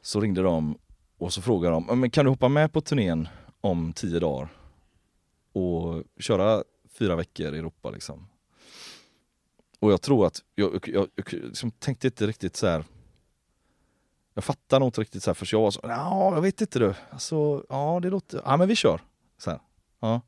så 0.00 0.20
ringde 0.20 0.42
de 0.42 0.78
och 1.18 1.32
så 1.32 1.42
frågade 1.42 1.74
de, 1.74 1.84
"Ja, 1.88 1.94
men 1.94 2.10
kan 2.10 2.24
du 2.24 2.30
hoppa 2.30 2.48
med 2.48 2.72
på 2.72 2.80
turnén 2.80 3.28
om 3.60 3.92
tio 3.92 4.20
dagar? 4.20 4.48
Och 5.52 6.02
köra 6.18 6.64
fyra 6.98 7.16
veckor 7.16 7.54
i 7.54 7.58
Europa 7.58 7.90
liksom. 7.90 8.26
Och 9.80 9.92
jag 9.92 10.02
tror 10.02 10.26
att, 10.26 10.42
jag, 10.54 10.74
jag, 10.74 10.88
jag, 10.94 11.08
jag 11.14 11.32
liksom 11.32 11.70
tänkte 11.70 12.06
inte 12.06 12.26
riktigt 12.26 12.56
så 12.56 12.66
här. 12.66 12.84
Jag 14.34 14.44
fattar 14.44 14.80
nog 14.80 14.86
inte 14.88 15.00
riktigt 15.00 15.22
så 15.22 15.30
här 15.30 15.34
för 15.34 15.48
jag 15.52 15.60
var 15.60 15.70
så, 15.70 15.80
ja 15.82 16.34
jag 16.34 16.42
vet 16.42 16.60
inte 16.60 16.78
du. 16.78 16.94
Alltså, 17.10 17.64
ja 17.68 17.98
det 18.02 18.10
låter, 18.10 18.42
ja 18.44 18.56
men 18.56 18.68
vi 18.68 18.76
kör. 18.76 19.00
Så 19.38 19.50
här. 19.50 19.60
Ja. 20.00 20.20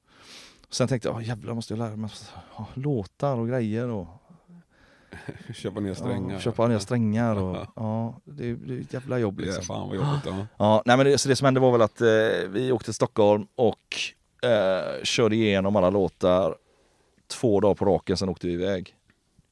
Sen 0.71 0.89
tänkte 0.89 1.09
jag, 1.09 1.23
jävlar 1.23 1.55
måste 1.55 1.73
jag 1.73 1.79
lära 1.79 1.97
mig 1.97 2.11
ja, 2.57 2.67
låtar 2.75 3.37
och 3.37 3.49
grejer 3.49 3.89
och 3.89 4.07
Köpa 5.55 5.81
nya 5.81 5.95
strängar. 5.95 6.35
Ja, 6.35 6.41
köpa 6.41 6.69
nya 6.69 6.81
strängar 6.81 7.37
och 7.37 7.57
ja, 7.77 8.21
det, 8.25 8.51
är- 8.51 8.55
det 8.55 8.75
ett 8.79 8.93
jävla 8.93 9.19
jobb 9.19 9.37
Det 9.37 9.43
är 9.43 9.47
liksom. 9.47 9.65
fan 9.65 9.89
vad 9.89 9.97
jobbigt. 9.97 10.23
Ja. 10.27 10.47
Ja, 10.59 10.83
nej 10.87 10.97
men 10.97 11.07
det, 11.07 11.19
så 11.19 11.29
det 11.29 11.37
som 11.37 11.45
hände 11.45 11.61
var 11.61 11.73
väl 11.73 11.83
att 11.83 12.01
eh, 12.01 12.49
vi 12.51 12.73
åkte 12.73 12.85
till 12.85 12.95
Stockholm 12.95 13.47
och 13.55 13.97
eh, 14.49 15.03
körde 15.05 15.37
igenom 15.37 15.77
alla 15.77 15.91
låtar 15.91 16.57
två 17.27 17.61
dagar 17.61 17.75
på 17.75 17.85
raken, 17.85 18.17
sen 18.17 18.29
åkte 18.29 18.47
vi 18.47 18.53
iväg. 18.53 18.95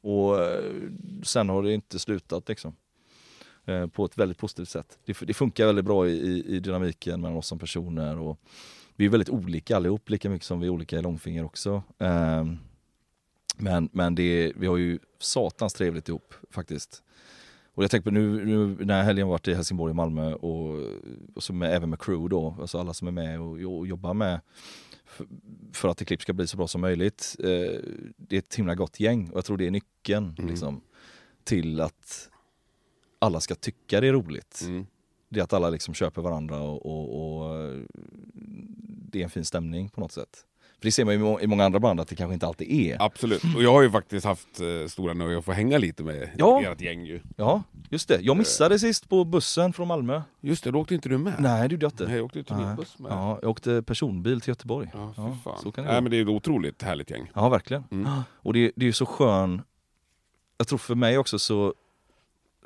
Och 0.02 0.42
eh, 0.42 0.64
sen 1.22 1.48
har 1.48 1.62
det 1.62 1.74
inte 1.74 1.98
slutat 1.98 2.48
liksom. 2.48 2.76
Eh, 3.66 3.86
på 3.86 4.04
ett 4.04 4.18
väldigt 4.18 4.38
positivt 4.38 4.68
sätt. 4.68 4.98
Det, 5.04 5.20
det 5.20 5.34
funkar 5.34 5.66
väldigt 5.66 5.84
bra 5.84 6.08
i, 6.08 6.12
i, 6.12 6.56
i 6.56 6.60
dynamiken 6.60 7.20
mellan 7.20 7.36
oss 7.36 7.46
som 7.46 7.58
personer 7.58 8.18
och 8.20 8.38
vi 8.96 9.04
är 9.04 9.08
väldigt 9.08 9.28
olika 9.30 9.76
allihop, 9.76 10.10
lika 10.10 10.30
mycket 10.30 10.46
som 10.46 10.60
vi 10.60 10.66
är 10.66 10.70
olika 10.70 10.98
i 10.98 11.02
långfinger 11.02 11.44
också. 11.44 11.82
Ehm, 11.98 12.58
men 13.56 13.88
men 13.92 14.14
det, 14.14 14.52
vi 14.56 14.66
har 14.66 14.76
ju 14.76 14.98
satans 15.18 15.74
trevligt 15.74 16.08
ihop 16.08 16.34
faktiskt. 16.50 17.02
Och 17.74 17.84
jag 17.84 17.90
tänker 17.90 18.10
på 18.10 18.14
nu, 18.14 18.44
nu 18.44 18.74
den 18.74 18.90
här 18.90 19.02
helgen 19.02 19.28
varit 19.28 19.48
i 19.48 19.54
Helsingborg 19.54 19.90
och 19.90 19.96
Malmö 19.96 20.34
och, 20.34 20.78
och 21.34 21.42
så 21.42 21.52
med, 21.52 21.74
även 21.76 21.90
med 21.90 22.00
crew 22.00 22.28
då, 22.28 22.56
alltså 22.60 22.78
alla 22.78 22.94
som 22.94 23.08
är 23.08 23.12
med 23.12 23.40
och, 23.40 23.78
och 23.78 23.86
jobbar 23.86 24.14
med 24.14 24.40
för, 25.04 25.26
för 25.72 25.88
att 25.88 26.00
Eclipse 26.00 26.22
ska 26.22 26.32
bli 26.32 26.46
så 26.46 26.56
bra 26.56 26.68
som 26.68 26.80
möjligt. 26.80 27.36
Eh, 27.38 27.80
det 28.16 28.36
är 28.36 28.38
ett 28.38 28.54
himla 28.54 28.74
gott 28.74 29.00
gäng 29.00 29.30
och 29.30 29.36
jag 29.36 29.44
tror 29.44 29.56
det 29.56 29.66
är 29.66 29.70
nyckeln 29.70 30.34
Mm. 30.38 30.50
liksom, 30.50 30.80
till 31.44 31.80
att 31.80 32.28
alla 33.18 33.40
ska 33.40 33.54
tycka 33.54 34.00
det 34.00 34.06
är 34.08 34.12
roligt. 34.12 34.62
Mm. 34.66 34.86
Det 35.28 35.40
att 35.40 35.52
alla 35.52 35.70
liksom 35.70 35.94
köper 35.94 36.22
varandra 36.22 36.60
och, 36.60 36.86
och, 36.86 37.40
och 37.46 37.56
eh, 37.60 37.80
det 39.12 39.18
är 39.20 39.24
en 39.24 39.30
fin 39.30 39.44
stämning 39.44 39.88
på 39.88 40.00
något 40.00 40.12
sätt. 40.12 40.44
För 40.78 40.84
det 40.88 40.92
ser 40.92 41.04
man 41.04 41.14
ju 41.14 41.20
i 41.20 41.22
må- 41.22 41.40
i 41.40 41.46
många 41.46 41.64
andra 41.64 41.80
band 41.80 42.00
att 42.00 42.08
det 42.08 42.16
kanske 42.16 42.34
inte 42.34 42.46
alltid 42.46 42.70
är. 42.70 43.02
Absolut. 43.02 43.42
Och 43.56 43.62
jag 43.62 43.72
har 43.72 43.82
ju 43.82 43.90
faktiskt 43.90 44.26
haft 44.26 44.60
eh, 44.60 44.88
stora 44.88 45.14
nöje 45.14 45.38
att 45.38 45.44
få 45.44 45.52
hänga 45.52 45.78
lite 45.78 46.02
med 46.02 46.30
Ja. 46.38 46.62
ert 46.62 46.80
gäng 46.80 47.04
ju. 47.04 47.20
Ja, 47.36 47.62
just 47.90 48.08
det. 48.08 48.18
Jag 48.20 48.36
missade 48.36 48.78
sist 48.78 49.08
på 49.08 49.24
bussen 49.24 49.72
från 49.72 49.88
Malmö. 49.88 50.22
Just 50.40 50.64
det, 50.64 50.70
då 50.70 50.80
åkte 50.80 50.94
inte 50.94 51.08
du 51.08 51.18
med. 51.18 51.34
Nej, 51.38 51.68
det 51.68 51.72
gjorde 51.74 51.84
jag 51.86 51.92
inte. 51.92 52.06
Nej, 52.06 52.16
jag 52.16 52.24
åkte 52.24 52.38
ju 52.38 52.44
Nej. 52.50 52.58
turnébuss 52.58 52.98
med. 52.98 53.12
Ja, 53.12 53.38
jag 53.42 53.50
åkte 53.50 53.82
personbil 53.82 54.40
till 54.40 54.48
Göteborg. 54.50 54.90
Ja, 54.94 55.14
Ja, 55.16 55.56
så 55.62 55.72
kan 55.72 55.84
det 55.84 55.90
Nej, 55.90 56.00
gå. 56.00 56.02
men 56.02 56.10
det 56.10 56.16
är 56.18 56.22
ett 56.22 56.28
otroligt 56.28 56.82
härligt 56.82 57.10
gäng. 57.10 57.30
Ja, 57.34 57.48
verkligen. 57.48 57.84
Mm. 57.90 58.10
Och 58.32 58.52
det, 58.52 58.72
det 58.76 58.84
är 58.84 58.86
ju 58.86 58.92
så 58.92 59.06
skön, 59.06 59.62
jag 60.58 60.68
tror 60.68 60.78
för 60.78 60.94
mig 60.94 61.18
också 61.18 61.38
så, 61.38 61.74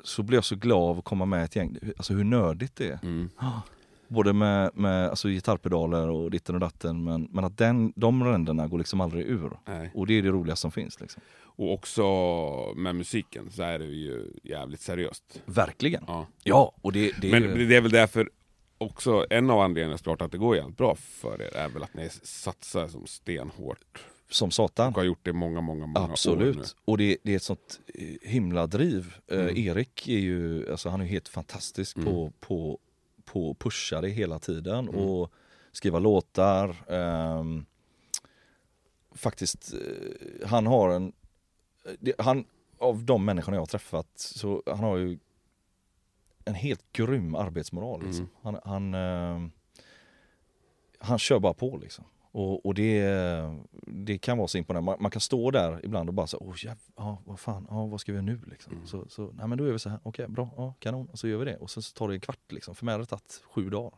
så 0.03 0.23
blir 0.23 0.37
jag 0.37 0.45
så 0.45 0.55
glad 0.55 0.89
av 0.89 0.99
att 0.99 1.05
komma 1.05 1.25
med 1.25 1.43
ett 1.43 1.55
gäng, 1.55 1.77
alltså 1.97 2.13
hur 2.13 2.23
nördigt 2.23 2.75
det 2.75 2.87
är. 2.87 2.99
Mm. 3.03 3.29
Både 4.07 4.33
med, 4.33 4.71
med 4.73 5.09
alltså 5.09 5.29
gitarrpedaler 5.29 6.09
och 6.09 6.31
ditten 6.31 6.55
och 6.55 6.61
datten 6.61 7.03
men, 7.03 7.27
men 7.31 7.43
att 7.45 7.57
den, 7.57 7.93
de 7.95 8.23
ränderna 8.23 8.67
går 8.67 8.77
liksom 8.77 9.01
aldrig 9.01 9.25
ur. 9.25 9.51
Nej. 9.65 9.91
Och 9.93 10.07
det 10.07 10.13
är 10.13 10.21
det 10.21 10.29
roligaste 10.29 10.61
som 10.61 10.71
finns. 10.71 10.99
Liksom. 11.01 11.21
Och 11.43 11.73
också 11.73 12.03
med 12.75 12.95
musiken 12.95 13.51
så 13.51 13.63
är 13.63 13.79
det 13.79 13.85
ju 13.85 14.33
jävligt 14.43 14.81
seriöst. 14.81 15.41
Verkligen. 15.45 16.03
Ja. 16.07 16.27
Ja, 16.43 16.71
och 16.81 16.91
det, 16.91 17.21
det 17.21 17.31
Men 17.31 17.69
det 17.69 17.75
är 17.75 17.81
väl 17.81 17.91
därför 17.91 18.29
också, 18.77 19.25
en 19.29 19.49
av 19.49 19.59
anledningarna 19.59 19.97
såklart 19.97 20.21
att 20.21 20.31
det 20.31 20.37
går 20.37 20.55
jävligt 20.55 20.77
bra 20.77 20.95
för 20.95 21.41
er 21.41 21.55
är 21.57 21.69
väl 21.69 21.83
att 21.83 21.93
ni 21.93 22.09
satsar 22.23 22.87
som 22.87 23.07
stenhårt. 23.07 24.05
Som 24.31 24.51
satan. 24.51 24.87
Och 24.87 24.93
har 24.95 25.03
gjort 25.03 25.19
det 25.25 25.33
många, 25.33 25.61
många, 25.61 25.85
många 25.85 25.99
år 25.99 26.07
nu. 26.07 26.11
Absolut. 26.13 26.75
Och 26.85 26.97
det, 26.97 27.17
det 27.23 27.31
är 27.31 27.35
ett 27.35 27.43
sånt 27.43 27.79
eh, 27.93 28.29
himla 28.29 28.67
driv. 28.67 29.13
Eh, 29.27 29.39
Mm. 29.39 29.57
Erik 29.57 30.07
är 30.07 30.19
ju, 30.19 30.71
alltså 30.71 30.89
han 30.89 31.01
är 31.01 31.05
helt 31.05 31.27
fantastisk 31.27 31.97
Mm. 31.97 32.09
på, 32.13 32.31
på, 32.39 32.79
på 33.25 33.51
att 33.51 33.59
pusha 33.59 34.01
det 34.01 34.09
hela 34.09 34.39
tiden 34.39 34.89
Mm. 34.89 34.95
och 35.01 35.31
skriva 35.71 35.99
låtar. 35.99 36.75
ehm, 36.87 37.65
faktiskt, 39.11 39.73
eh, 39.73 40.47
han 40.47 40.67
har 40.67 40.89
en, 40.89 41.13
det, 41.99 42.13
han, 42.17 42.45
av 42.77 43.03
de 43.03 43.25
människorna 43.25 43.55
jag 43.57 43.61
har 43.61 43.65
träffat, 43.65 44.07
så 44.15 44.63
han 44.65 44.79
har 44.79 44.97
ju 44.97 45.19
en 46.45 46.53
helt 46.55 46.93
grym 46.93 47.35
arbetsmoral. 47.35 48.03
Liksom. 48.05 48.21
Mm. 48.25 48.29
Han, 48.41 48.59
han, 48.63 48.93
ehm, 48.93 49.51
han 50.99 51.19
kör 51.19 51.39
bara 51.39 51.53
på 51.53 51.77
liksom. 51.77 52.05
Och, 52.31 52.65
och 52.65 52.73
det, 52.73 53.05
det 53.87 54.17
kan 54.17 54.37
vara 54.37 54.47
så 54.47 54.57
imponerande. 54.57 54.85
Man, 54.85 54.97
man 54.99 55.11
kan 55.11 55.21
stå 55.21 55.51
där 55.51 55.79
ibland 55.83 56.09
och 56.09 56.13
bara 56.13 56.27
så 56.27 56.37
åh 56.37 56.55
jäv, 56.65 56.77
ja, 56.97 57.21
vad 57.25 57.39
fan, 57.39 57.67
ja, 57.69 57.85
vad 57.85 58.01
ska 58.01 58.11
vi 58.11 58.15
göra 58.15 58.25
nu 58.25 58.39
liksom? 58.47 58.73
Mm. 58.73 58.87
Så, 58.87 59.05
så, 59.09 59.31
nej 59.33 59.47
men 59.47 59.57
då 59.57 59.65
gör 59.65 59.73
vi 59.73 59.79
så 59.79 59.89
här, 59.89 59.99
okej 60.03 60.27
bra, 60.27 60.49
ja, 60.57 60.73
kanon, 60.79 61.07
och 61.11 61.19
så 61.19 61.27
gör 61.27 61.37
vi 61.37 61.45
det. 61.45 61.57
Och 61.57 61.69
så, 61.69 61.81
så 61.81 61.93
tar 61.93 62.07
det 62.07 62.13
en 62.13 62.19
kvart 62.19 62.51
liksom, 62.51 62.75
för 62.75 62.85
mig 62.85 62.93
har 62.93 62.99
det 62.99 63.05
tagit 63.05 63.43
sju 63.51 63.69
dagar. 63.69 63.91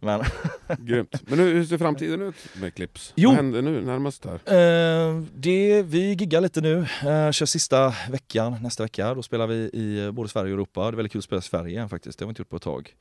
Men 0.00 0.22
Grymt. 0.78 1.22
Men 1.28 1.38
hur, 1.38 1.54
hur 1.54 1.64
ser 1.64 1.78
framtiden 1.78 2.22
ut 2.22 2.34
med 2.60 2.74
Clips? 2.74 3.12
Jo. 3.16 3.28
Vad 3.28 3.36
händer 3.36 3.62
nu 3.62 3.84
närmast 3.84 4.24
här? 4.24 4.34
Eh, 4.34 5.22
det, 5.34 5.82
vi 5.82 6.14
giggar 6.14 6.40
lite 6.40 6.60
nu, 6.60 6.76
uh, 6.76 7.30
kör 7.30 7.46
sista 7.46 7.94
veckan 8.10 8.56
nästa 8.62 8.82
vecka. 8.82 9.14
Då 9.14 9.22
spelar 9.22 9.46
vi 9.46 9.54
i 9.54 10.04
eh, 10.04 10.10
både 10.10 10.28
Sverige 10.28 10.52
och 10.52 10.58
Europa. 10.58 10.80
Det 10.80 10.88
är 10.88 10.92
väldigt 10.92 11.12
kul 11.12 11.18
att 11.18 11.24
spela 11.24 11.38
i 11.38 11.42
Sverige 11.42 11.70
igen 11.70 11.88
faktiskt, 11.88 12.18
det 12.18 12.24
har 12.24 12.26
vi 12.26 12.30
inte 12.30 12.40
gjort 12.40 12.48
på 12.48 12.56
ett 12.56 12.62
tag. 12.62 12.94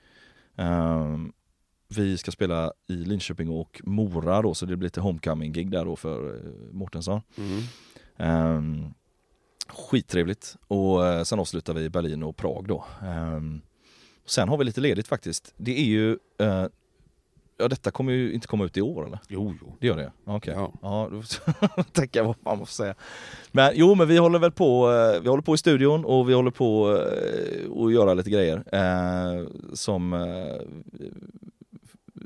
Eh, 0.56 1.18
vi 1.98 2.18
ska 2.18 2.32
spela 2.32 2.72
i 2.88 2.94
Linköping 2.94 3.50
och 3.50 3.82
Mora 3.84 4.42
då, 4.42 4.54
så 4.54 4.66
det 4.66 4.76
blir 4.76 4.86
lite 4.86 5.02
homecoming-gig 5.02 5.72
där 5.72 5.86
då 5.86 5.96
för 5.96 6.36
uh, 6.36 6.72
Mårtensson. 6.72 7.22
Mm. 7.38 8.58
Um, 8.58 8.94
skittrevligt. 9.72 10.56
Och 10.68 11.08
eh, 11.08 11.24
sen 11.24 11.40
avslutar 11.40 11.74
vi 11.74 11.84
i 11.84 11.90
Berlin 11.90 12.24
och 12.24 12.38
Prag 12.38 12.66
då. 12.68 12.86
Ehm, 13.04 13.62
sen 14.26 14.50
har 14.50 14.58
vi 14.58 14.64
lite 14.64 14.82
ledigt 14.82 15.08
faktiskt. 15.08 15.54
Det 15.58 15.80
är 15.80 15.84
ju, 15.84 16.12
eh, 16.38 16.66
ja 17.58 17.68
detta 17.68 17.92
kommer 17.92 18.14
ju 18.14 18.34
inte 18.34 18.48
komma 18.48 18.66
ut 18.66 18.78
i 18.78 18.82
år 18.82 19.06
eller? 19.08 19.20
Jo, 19.28 19.56
jo. 19.62 19.76
Det 19.80 19.88
gör 19.88 19.98
det? 19.98 20.12
Okej. 20.26 20.54
Ja. 20.58 20.74
Ja, 20.82 21.10
då 21.12 21.84
tänker 21.92 22.20
jag 22.20 22.26
vad 22.26 22.36
man 22.42 22.58
måste 22.58 22.76
säga. 22.76 22.96
Men 23.52 23.72
jo, 23.76 23.96
men 23.96 24.08
vi 24.08 24.18
håller 24.18 24.40
väl 24.40 24.52
på, 24.52 24.92
eh, 24.92 25.22
vi 25.22 25.30
håller 25.30 25.44
på 25.44 25.56
i 25.56 25.58
studion 25.58 26.06
och 26.06 26.30
vi 26.30 26.34
håller 26.34 26.52
på 26.52 26.98
eh, 26.98 27.84
att 27.84 27.94
göra 27.94 28.14
lite 28.14 28.30
grejer. 28.30 28.64
Eh, 28.72 29.48
som, 29.74 30.14
eh, 30.14 30.62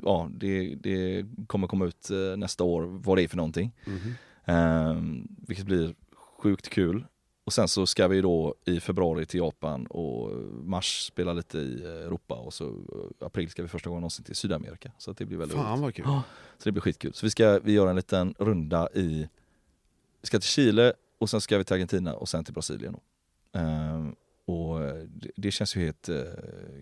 ja, 0.02 0.30
det, 0.30 0.74
det 0.74 1.26
kommer 1.46 1.66
komma 1.66 1.84
ut 1.84 2.10
eh, 2.10 2.36
nästa 2.36 2.64
år 2.64 2.82
vad 2.82 3.18
det 3.18 3.22
är 3.22 3.28
för 3.28 3.36
någonting. 3.36 3.72
Mhm. 3.84 4.14
Eh, 4.44 5.26
vilket 5.46 5.66
blir 5.66 5.94
sjukt 6.38 6.68
kul. 6.68 7.06
Och 7.44 7.52
sen 7.52 7.68
så 7.68 7.86
ska 7.86 8.08
vi 8.08 8.20
då 8.20 8.54
i 8.64 8.80
februari 8.80 9.26
till 9.26 9.40
Japan 9.40 9.86
och 9.86 10.30
mars 10.64 11.06
spela 11.06 11.32
lite 11.32 11.58
i 11.58 11.84
Europa 11.84 12.34
och 12.34 12.54
så 12.54 12.64
eh, 12.66 13.26
april 13.26 13.50
ska 13.50 13.62
vi 13.62 13.68
första 13.68 13.88
gången 13.88 14.00
någonsin 14.00 14.24
till 14.24 14.36
Sydamerika. 14.36 14.92
Så 14.98 15.12
det 15.12 15.24
blir 15.24 15.38
väldigt. 15.38 15.56
Fan 15.56 15.80
vad 15.80 15.94
kul. 15.94 16.04
Ja. 16.08 16.22
Så 16.58 16.64
det 16.64 16.72
blir 16.72 16.82
skitkul. 16.82 17.14
Så 17.14 17.26
vi 17.26 17.30
ska 17.30 17.58
vi 17.58 17.72
gör 17.72 17.86
en 17.86 17.96
liten 17.96 18.34
runda 18.38 18.88
i, 18.94 19.28
vi 20.20 20.26
ska 20.26 20.38
till 20.38 20.48
Chile 20.48 20.92
och 21.18 21.30
sen 21.30 21.40
ska 21.40 21.58
vi 21.58 21.64
till 21.64 21.74
Argentina 21.74 22.14
och 22.14 22.28
sen 22.28 22.44
till 22.44 22.54
Brasilien. 22.54 22.92
Då. 22.92 23.00
Ehm, 23.58 24.14
och 24.46 24.80
det, 25.08 25.30
det 25.36 25.50
känns 25.50 25.76
ju 25.76 25.80
helt 25.84 26.08
uh, 26.08 26.22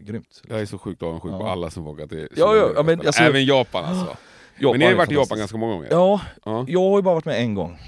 grymt. 0.03 0.43
Jag 0.49 0.61
är 0.61 0.67
så 0.67 0.79
sjukt 0.79 1.03
avundsjuk 1.03 1.33
på 1.33 1.39
Ja. 1.41 1.51
alla 1.53 1.71
som 1.71 1.85
vågar 1.85 2.07
till 2.07 2.29
Ja, 2.37 2.57
ja, 2.57 2.71
ja, 2.77 2.83
men 2.83 3.01
alltså- 3.07 3.23
Även 3.23 3.45
Japan 3.45 3.85
alltså. 3.85 4.17
men 4.71 4.79
ni 4.79 4.85
har 4.85 4.91
ju 4.93 4.97
varit 4.97 5.11
i 5.11 5.15
Japan 5.15 5.39
ganska 5.39 5.57
många 5.57 5.73
gånger. 5.75 5.89
Ja, 5.91 6.21
Ja. 6.45 6.65
jag 6.69 6.81
har 6.91 6.99
ju 6.99 7.03
bara 7.03 7.15
varit 7.15 7.25
med 7.25 7.41
en 7.41 7.55
gång. 7.55 7.79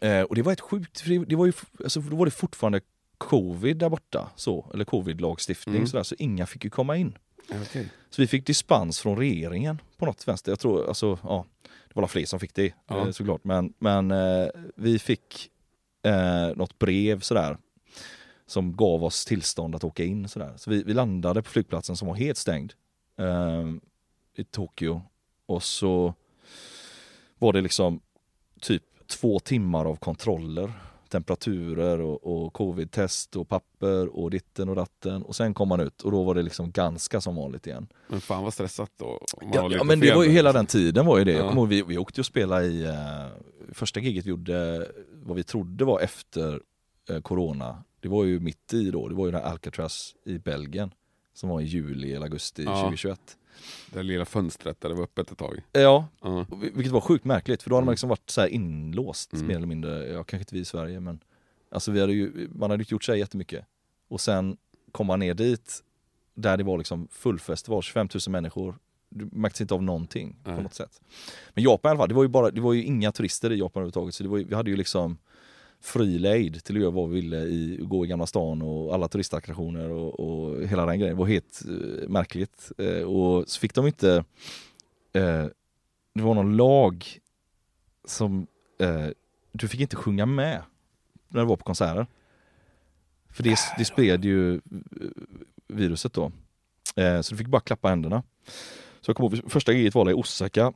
Eh, 0.00 0.22
och 0.22 0.34
det 0.34 0.42
var 0.42 0.52
ett 0.52 0.60
sjukt, 0.60 1.00
för 1.00 1.08
det, 1.10 1.24
det 1.24 1.36
var 1.36 1.46
ju, 1.46 1.52
alltså, 1.84 2.00
då 2.00 2.16
var 2.16 2.24
det 2.24 2.30
fortfarande 2.30 2.80
covid 3.18 3.76
där 3.76 3.88
borta, 3.88 4.30
så, 4.36 4.70
eller 4.74 4.84
covid-lagstiftning 4.84 5.76
Mm. 5.76 5.86
sådär, 5.86 6.02
så 6.02 6.14
inga 6.18 6.46
fick 6.46 6.64
ju 6.64 6.70
komma 6.70 6.96
in. 6.96 7.18
Okej. 7.62 7.88
Så 8.10 8.22
vi 8.22 8.26
fick 8.28 8.46
dispens 8.46 9.00
från 9.00 9.16
regeringen 9.18 9.80
på 9.98 10.06
något 10.06 10.28
vänster. 10.28 10.52
Jag 10.52 10.58
tror, 10.60 10.88
alltså, 10.88 11.18
ja, 11.22 11.44
det 11.94 12.00
var 12.00 12.06
fler 12.08 12.24
som 12.24 12.40
fick 12.40 12.54
det 12.54 12.72
Ja. 12.88 12.98
eh, 13.06 13.10
såklart. 13.10 13.44
Men, 13.44 13.72
men 13.78 14.10
eh, 14.10 14.46
vi 14.76 14.98
fick 14.98 15.48
eh, 16.02 16.56
något 16.56 16.78
brev 16.78 17.20
sådär 17.20 17.56
som 18.52 18.76
gav 18.76 19.04
oss 19.04 19.24
tillstånd 19.24 19.74
att 19.74 19.84
åka 19.84 20.04
in 20.04 20.28
sådär. 20.28 20.52
Så 20.56 20.70
vi, 20.70 20.82
vi 20.82 20.94
landade 20.94 21.42
på 21.42 21.50
flygplatsen 21.50 21.96
som 21.96 22.08
var 22.08 22.14
helt 22.14 22.38
stängd 22.38 22.72
eh, 23.18 23.68
i 24.36 24.44
Tokyo. 24.44 25.02
Och 25.46 25.62
så 25.62 26.14
var 27.38 27.52
det 27.52 27.60
liksom 27.60 28.00
typ 28.60 28.82
två 29.06 29.38
timmar 29.38 29.84
av 29.84 29.96
kontroller. 29.96 30.72
Temperaturer 31.08 32.00
och, 32.00 32.44
och 32.44 32.52
covid-test 32.52 33.36
och 33.36 33.48
papper 33.48 34.16
och 34.16 34.30
ditten 34.30 34.68
och 34.68 34.76
datten. 34.76 35.22
Och 35.22 35.36
sen 35.36 35.54
kom 35.54 35.68
man 35.68 35.80
ut 35.80 36.02
och 36.02 36.10
då 36.10 36.22
var 36.22 36.34
det 36.34 36.42
liksom 36.42 36.70
ganska 36.70 37.20
som 37.20 37.36
vanligt 37.36 37.66
igen. 37.66 37.88
Men 38.08 38.20
fan 38.20 38.44
vad 38.44 38.54
stressat 38.54 38.90
då. 38.96 39.26
Ja, 39.52 39.70
ja 39.72 39.84
men 39.84 40.00
det 40.00 40.14
var 40.14 40.24
ju 40.24 40.30
hela 40.30 40.52
den 40.52 40.66
tiden 40.66 41.06
var 41.06 41.18
ju 41.18 41.24
det. 41.24 41.32
Ja. 41.32 41.38
Jag 41.38 41.48
kommer 41.48 41.62
ihåg, 41.62 41.68
vi, 41.68 41.82
vi 41.82 41.98
åkte 41.98 42.20
och 42.20 42.26
spelade 42.26 42.66
i, 42.66 42.84
eh, 42.84 43.26
första 43.72 44.00
giget 44.00 44.26
vi 44.26 44.30
gjorde, 44.30 44.88
vad 45.22 45.36
vi 45.36 45.44
trodde 45.44 45.84
var 45.84 46.00
efter 46.00 46.60
eh, 47.10 47.20
corona. 47.20 47.84
Det 48.02 48.08
var 48.08 48.24
ju 48.24 48.40
mitt 48.40 48.74
i 48.74 48.90
då, 48.90 49.08
det 49.08 49.14
var 49.14 49.26
ju 49.26 49.32
den 49.32 49.40
här 49.42 49.48
Alcatraz 49.50 50.14
i 50.24 50.38
Belgien. 50.38 50.94
Som 51.34 51.48
var 51.48 51.60
i 51.60 51.64
juli 51.64 52.12
eller 52.12 52.26
augusti 52.26 52.62
Ja. 52.64 52.80
2021. 52.80 53.20
Det 53.92 54.02
lilla 54.02 54.24
fönstret 54.24 54.80
där 54.80 54.88
det 54.88 54.94
var 54.94 55.02
öppet 55.02 55.30
ett 55.30 55.38
tag. 55.38 55.62
Ja, 55.72 56.08
vil- 56.60 56.72
vilket 56.74 56.92
var 56.92 57.00
sjukt 57.00 57.24
märkligt 57.24 57.62
för 57.62 57.70
då 57.70 57.76
hade 57.76 57.80
Mm. 57.80 57.86
man 57.86 57.92
liksom 57.92 58.08
varit 58.08 58.30
så 58.30 58.40
här 58.40 58.48
inlåst 58.48 59.32
Mm. 59.32 59.46
mer 59.46 59.56
eller 59.56 59.66
mindre. 59.66 60.06
Ja, 60.06 60.24
kanske 60.24 60.36
inte 60.42 60.54
vi 60.54 60.60
i 60.60 60.64
Sverige 60.64 61.00
men 61.00 61.20
alltså 61.70 61.90
vi 61.90 62.00
hade 62.00 62.12
ju, 62.12 62.48
man 62.54 62.70
hade 62.70 62.82
inte 62.82 62.94
gjort 62.94 63.08
här 63.08 63.14
jättemycket. 63.14 63.64
Och 64.08 64.20
sen 64.20 64.56
kom 64.92 65.06
man 65.06 65.18
ner 65.18 65.34
dit 65.34 65.82
där 66.34 66.56
det 66.56 66.64
var 66.64 66.78
liksom 66.78 67.08
fullfestival, 67.10 67.82
25 67.82 68.08
000 68.14 68.20
människor. 68.32 68.78
Du 69.08 69.28
märktes 69.32 69.60
inte 69.60 69.74
av 69.74 69.82
någonting 69.82 70.36
Nej. 70.44 70.56
på 70.56 70.62
något 70.62 70.74
sätt. 70.74 71.00
Men 71.54 71.64
Japan 71.64 71.88
i 71.88 71.90
alla 71.90 71.98
fall, 71.98 72.08
det 72.08 72.14
var 72.14 72.22
ju, 72.22 72.28
bara, 72.28 72.50
det 72.50 72.60
var 72.60 72.72
ju 72.72 72.84
inga 72.84 73.12
turister 73.12 73.52
i 73.52 73.56
Japan 73.58 73.80
överhuvudtaget. 73.80 74.14
Så 74.14 74.22
det 74.22 74.28
var 74.28 74.38
ju, 74.38 74.44
vi 74.44 74.54
hade 74.54 74.70
ju 74.70 74.76
liksom 74.76 75.18
fri 75.82 76.18
lejd 76.18 76.64
till 76.64 76.76
att 76.76 76.82
göra 76.82 76.90
vad 76.90 77.10
vi 77.10 77.20
ville, 77.20 77.36
i, 77.36 77.78
gå 77.80 78.04
i 78.04 78.08
Gamla 78.08 78.26
stan 78.26 78.62
och 78.62 78.94
alla 78.94 79.08
turistattraktioner 79.08 79.90
och, 79.90 80.20
och 80.20 80.66
hela 80.66 80.86
den 80.86 80.98
grejen. 80.98 81.16
Det 81.16 81.20
var 81.20 81.26
helt 81.26 81.62
eh, 81.68 82.08
märkligt. 82.08 82.72
Eh, 82.78 83.02
och 83.02 83.48
så 83.48 83.60
fick 83.60 83.74
de 83.74 83.86
inte, 83.86 84.24
eh, 85.12 85.46
det 86.14 86.22
var 86.22 86.34
någon 86.34 86.56
lag 86.56 87.18
som, 88.04 88.46
eh, 88.80 89.06
du 89.52 89.68
fick 89.68 89.80
inte 89.80 89.96
sjunga 89.96 90.26
med 90.26 90.62
när 91.28 91.40
du 91.40 91.46
var 91.46 91.56
på 91.56 91.64
konserter. 91.64 92.06
För 93.30 93.42
det, 93.42 93.56
det 93.78 93.84
spred 93.84 94.24
ju 94.24 94.54
eh, 94.54 94.60
viruset 95.68 96.12
då. 96.12 96.32
Eh, 96.96 97.20
så 97.20 97.34
du 97.34 97.38
fick 97.38 97.48
bara 97.48 97.60
klappa 97.60 97.88
händerna. 97.88 98.22
Så 99.00 99.08
jag 99.10 99.16
kommer 99.16 99.36
ihåg, 99.36 99.50
första 99.50 99.72
giget 99.72 99.94
var 99.94 100.10
i 100.10 100.14
Osaka. 100.14 100.72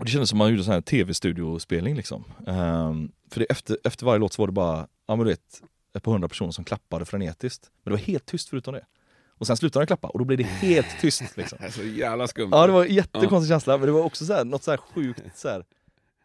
Och 0.00 0.06
det 0.06 0.10
kändes 0.10 0.28
som 0.28 0.38
man 0.38 0.50
gjorde 0.50 0.64
här 0.64 0.80
tv-studiospelning 0.80 1.94
liksom. 1.94 2.24
Ehm, 2.46 3.12
för 3.30 3.40
det, 3.40 3.46
efter, 3.46 3.78
efter 3.84 4.06
varje 4.06 4.18
låt 4.18 4.32
så 4.32 4.42
var 4.42 4.46
det 4.46 4.52
bara, 4.52 4.88
ja 5.06 5.16
men 5.16 5.26
du 5.26 5.30
vet, 5.30 5.62
ett 5.94 6.02
par 6.02 6.12
hundra 6.12 6.28
personer 6.28 6.50
som 6.50 6.64
klappade 6.64 7.04
frenetiskt. 7.04 7.70
Men 7.82 7.92
det 7.92 7.96
var 8.00 8.06
helt 8.06 8.26
tyst 8.26 8.48
förutom 8.48 8.74
det. 8.74 8.84
Och 9.28 9.46
sen 9.46 9.56
slutar 9.56 9.80
de 9.80 9.86
klappa 9.86 10.08
och 10.08 10.18
då 10.18 10.24
blir 10.24 10.36
det 10.36 10.44
helt 10.44 11.00
tyst. 11.00 11.36
Liksom. 11.36 11.58
Så 11.70 11.82
jävla 11.82 12.28
skumt. 12.28 12.48
Ja, 12.52 12.66
det 12.66 12.72
var 12.72 12.84
en 12.84 12.94
jättekonstig 12.94 13.48
känsla, 13.48 13.78
men 13.78 13.86
det 13.86 13.92
var 13.92 14.02
också 14.02 14.26
så 14.26 14.32
här, 14.32 14.44
något 14.44 14.62
så 14.62 14.70
här 14.70 14.78
sjukt 14.78 15.38
så 15.38 15.48
här, 15.48 15.64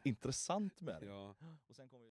intressant 0.03 0.81
med 0.81 0.95
det. 1.01 1.07
Ja. 1.07 1.35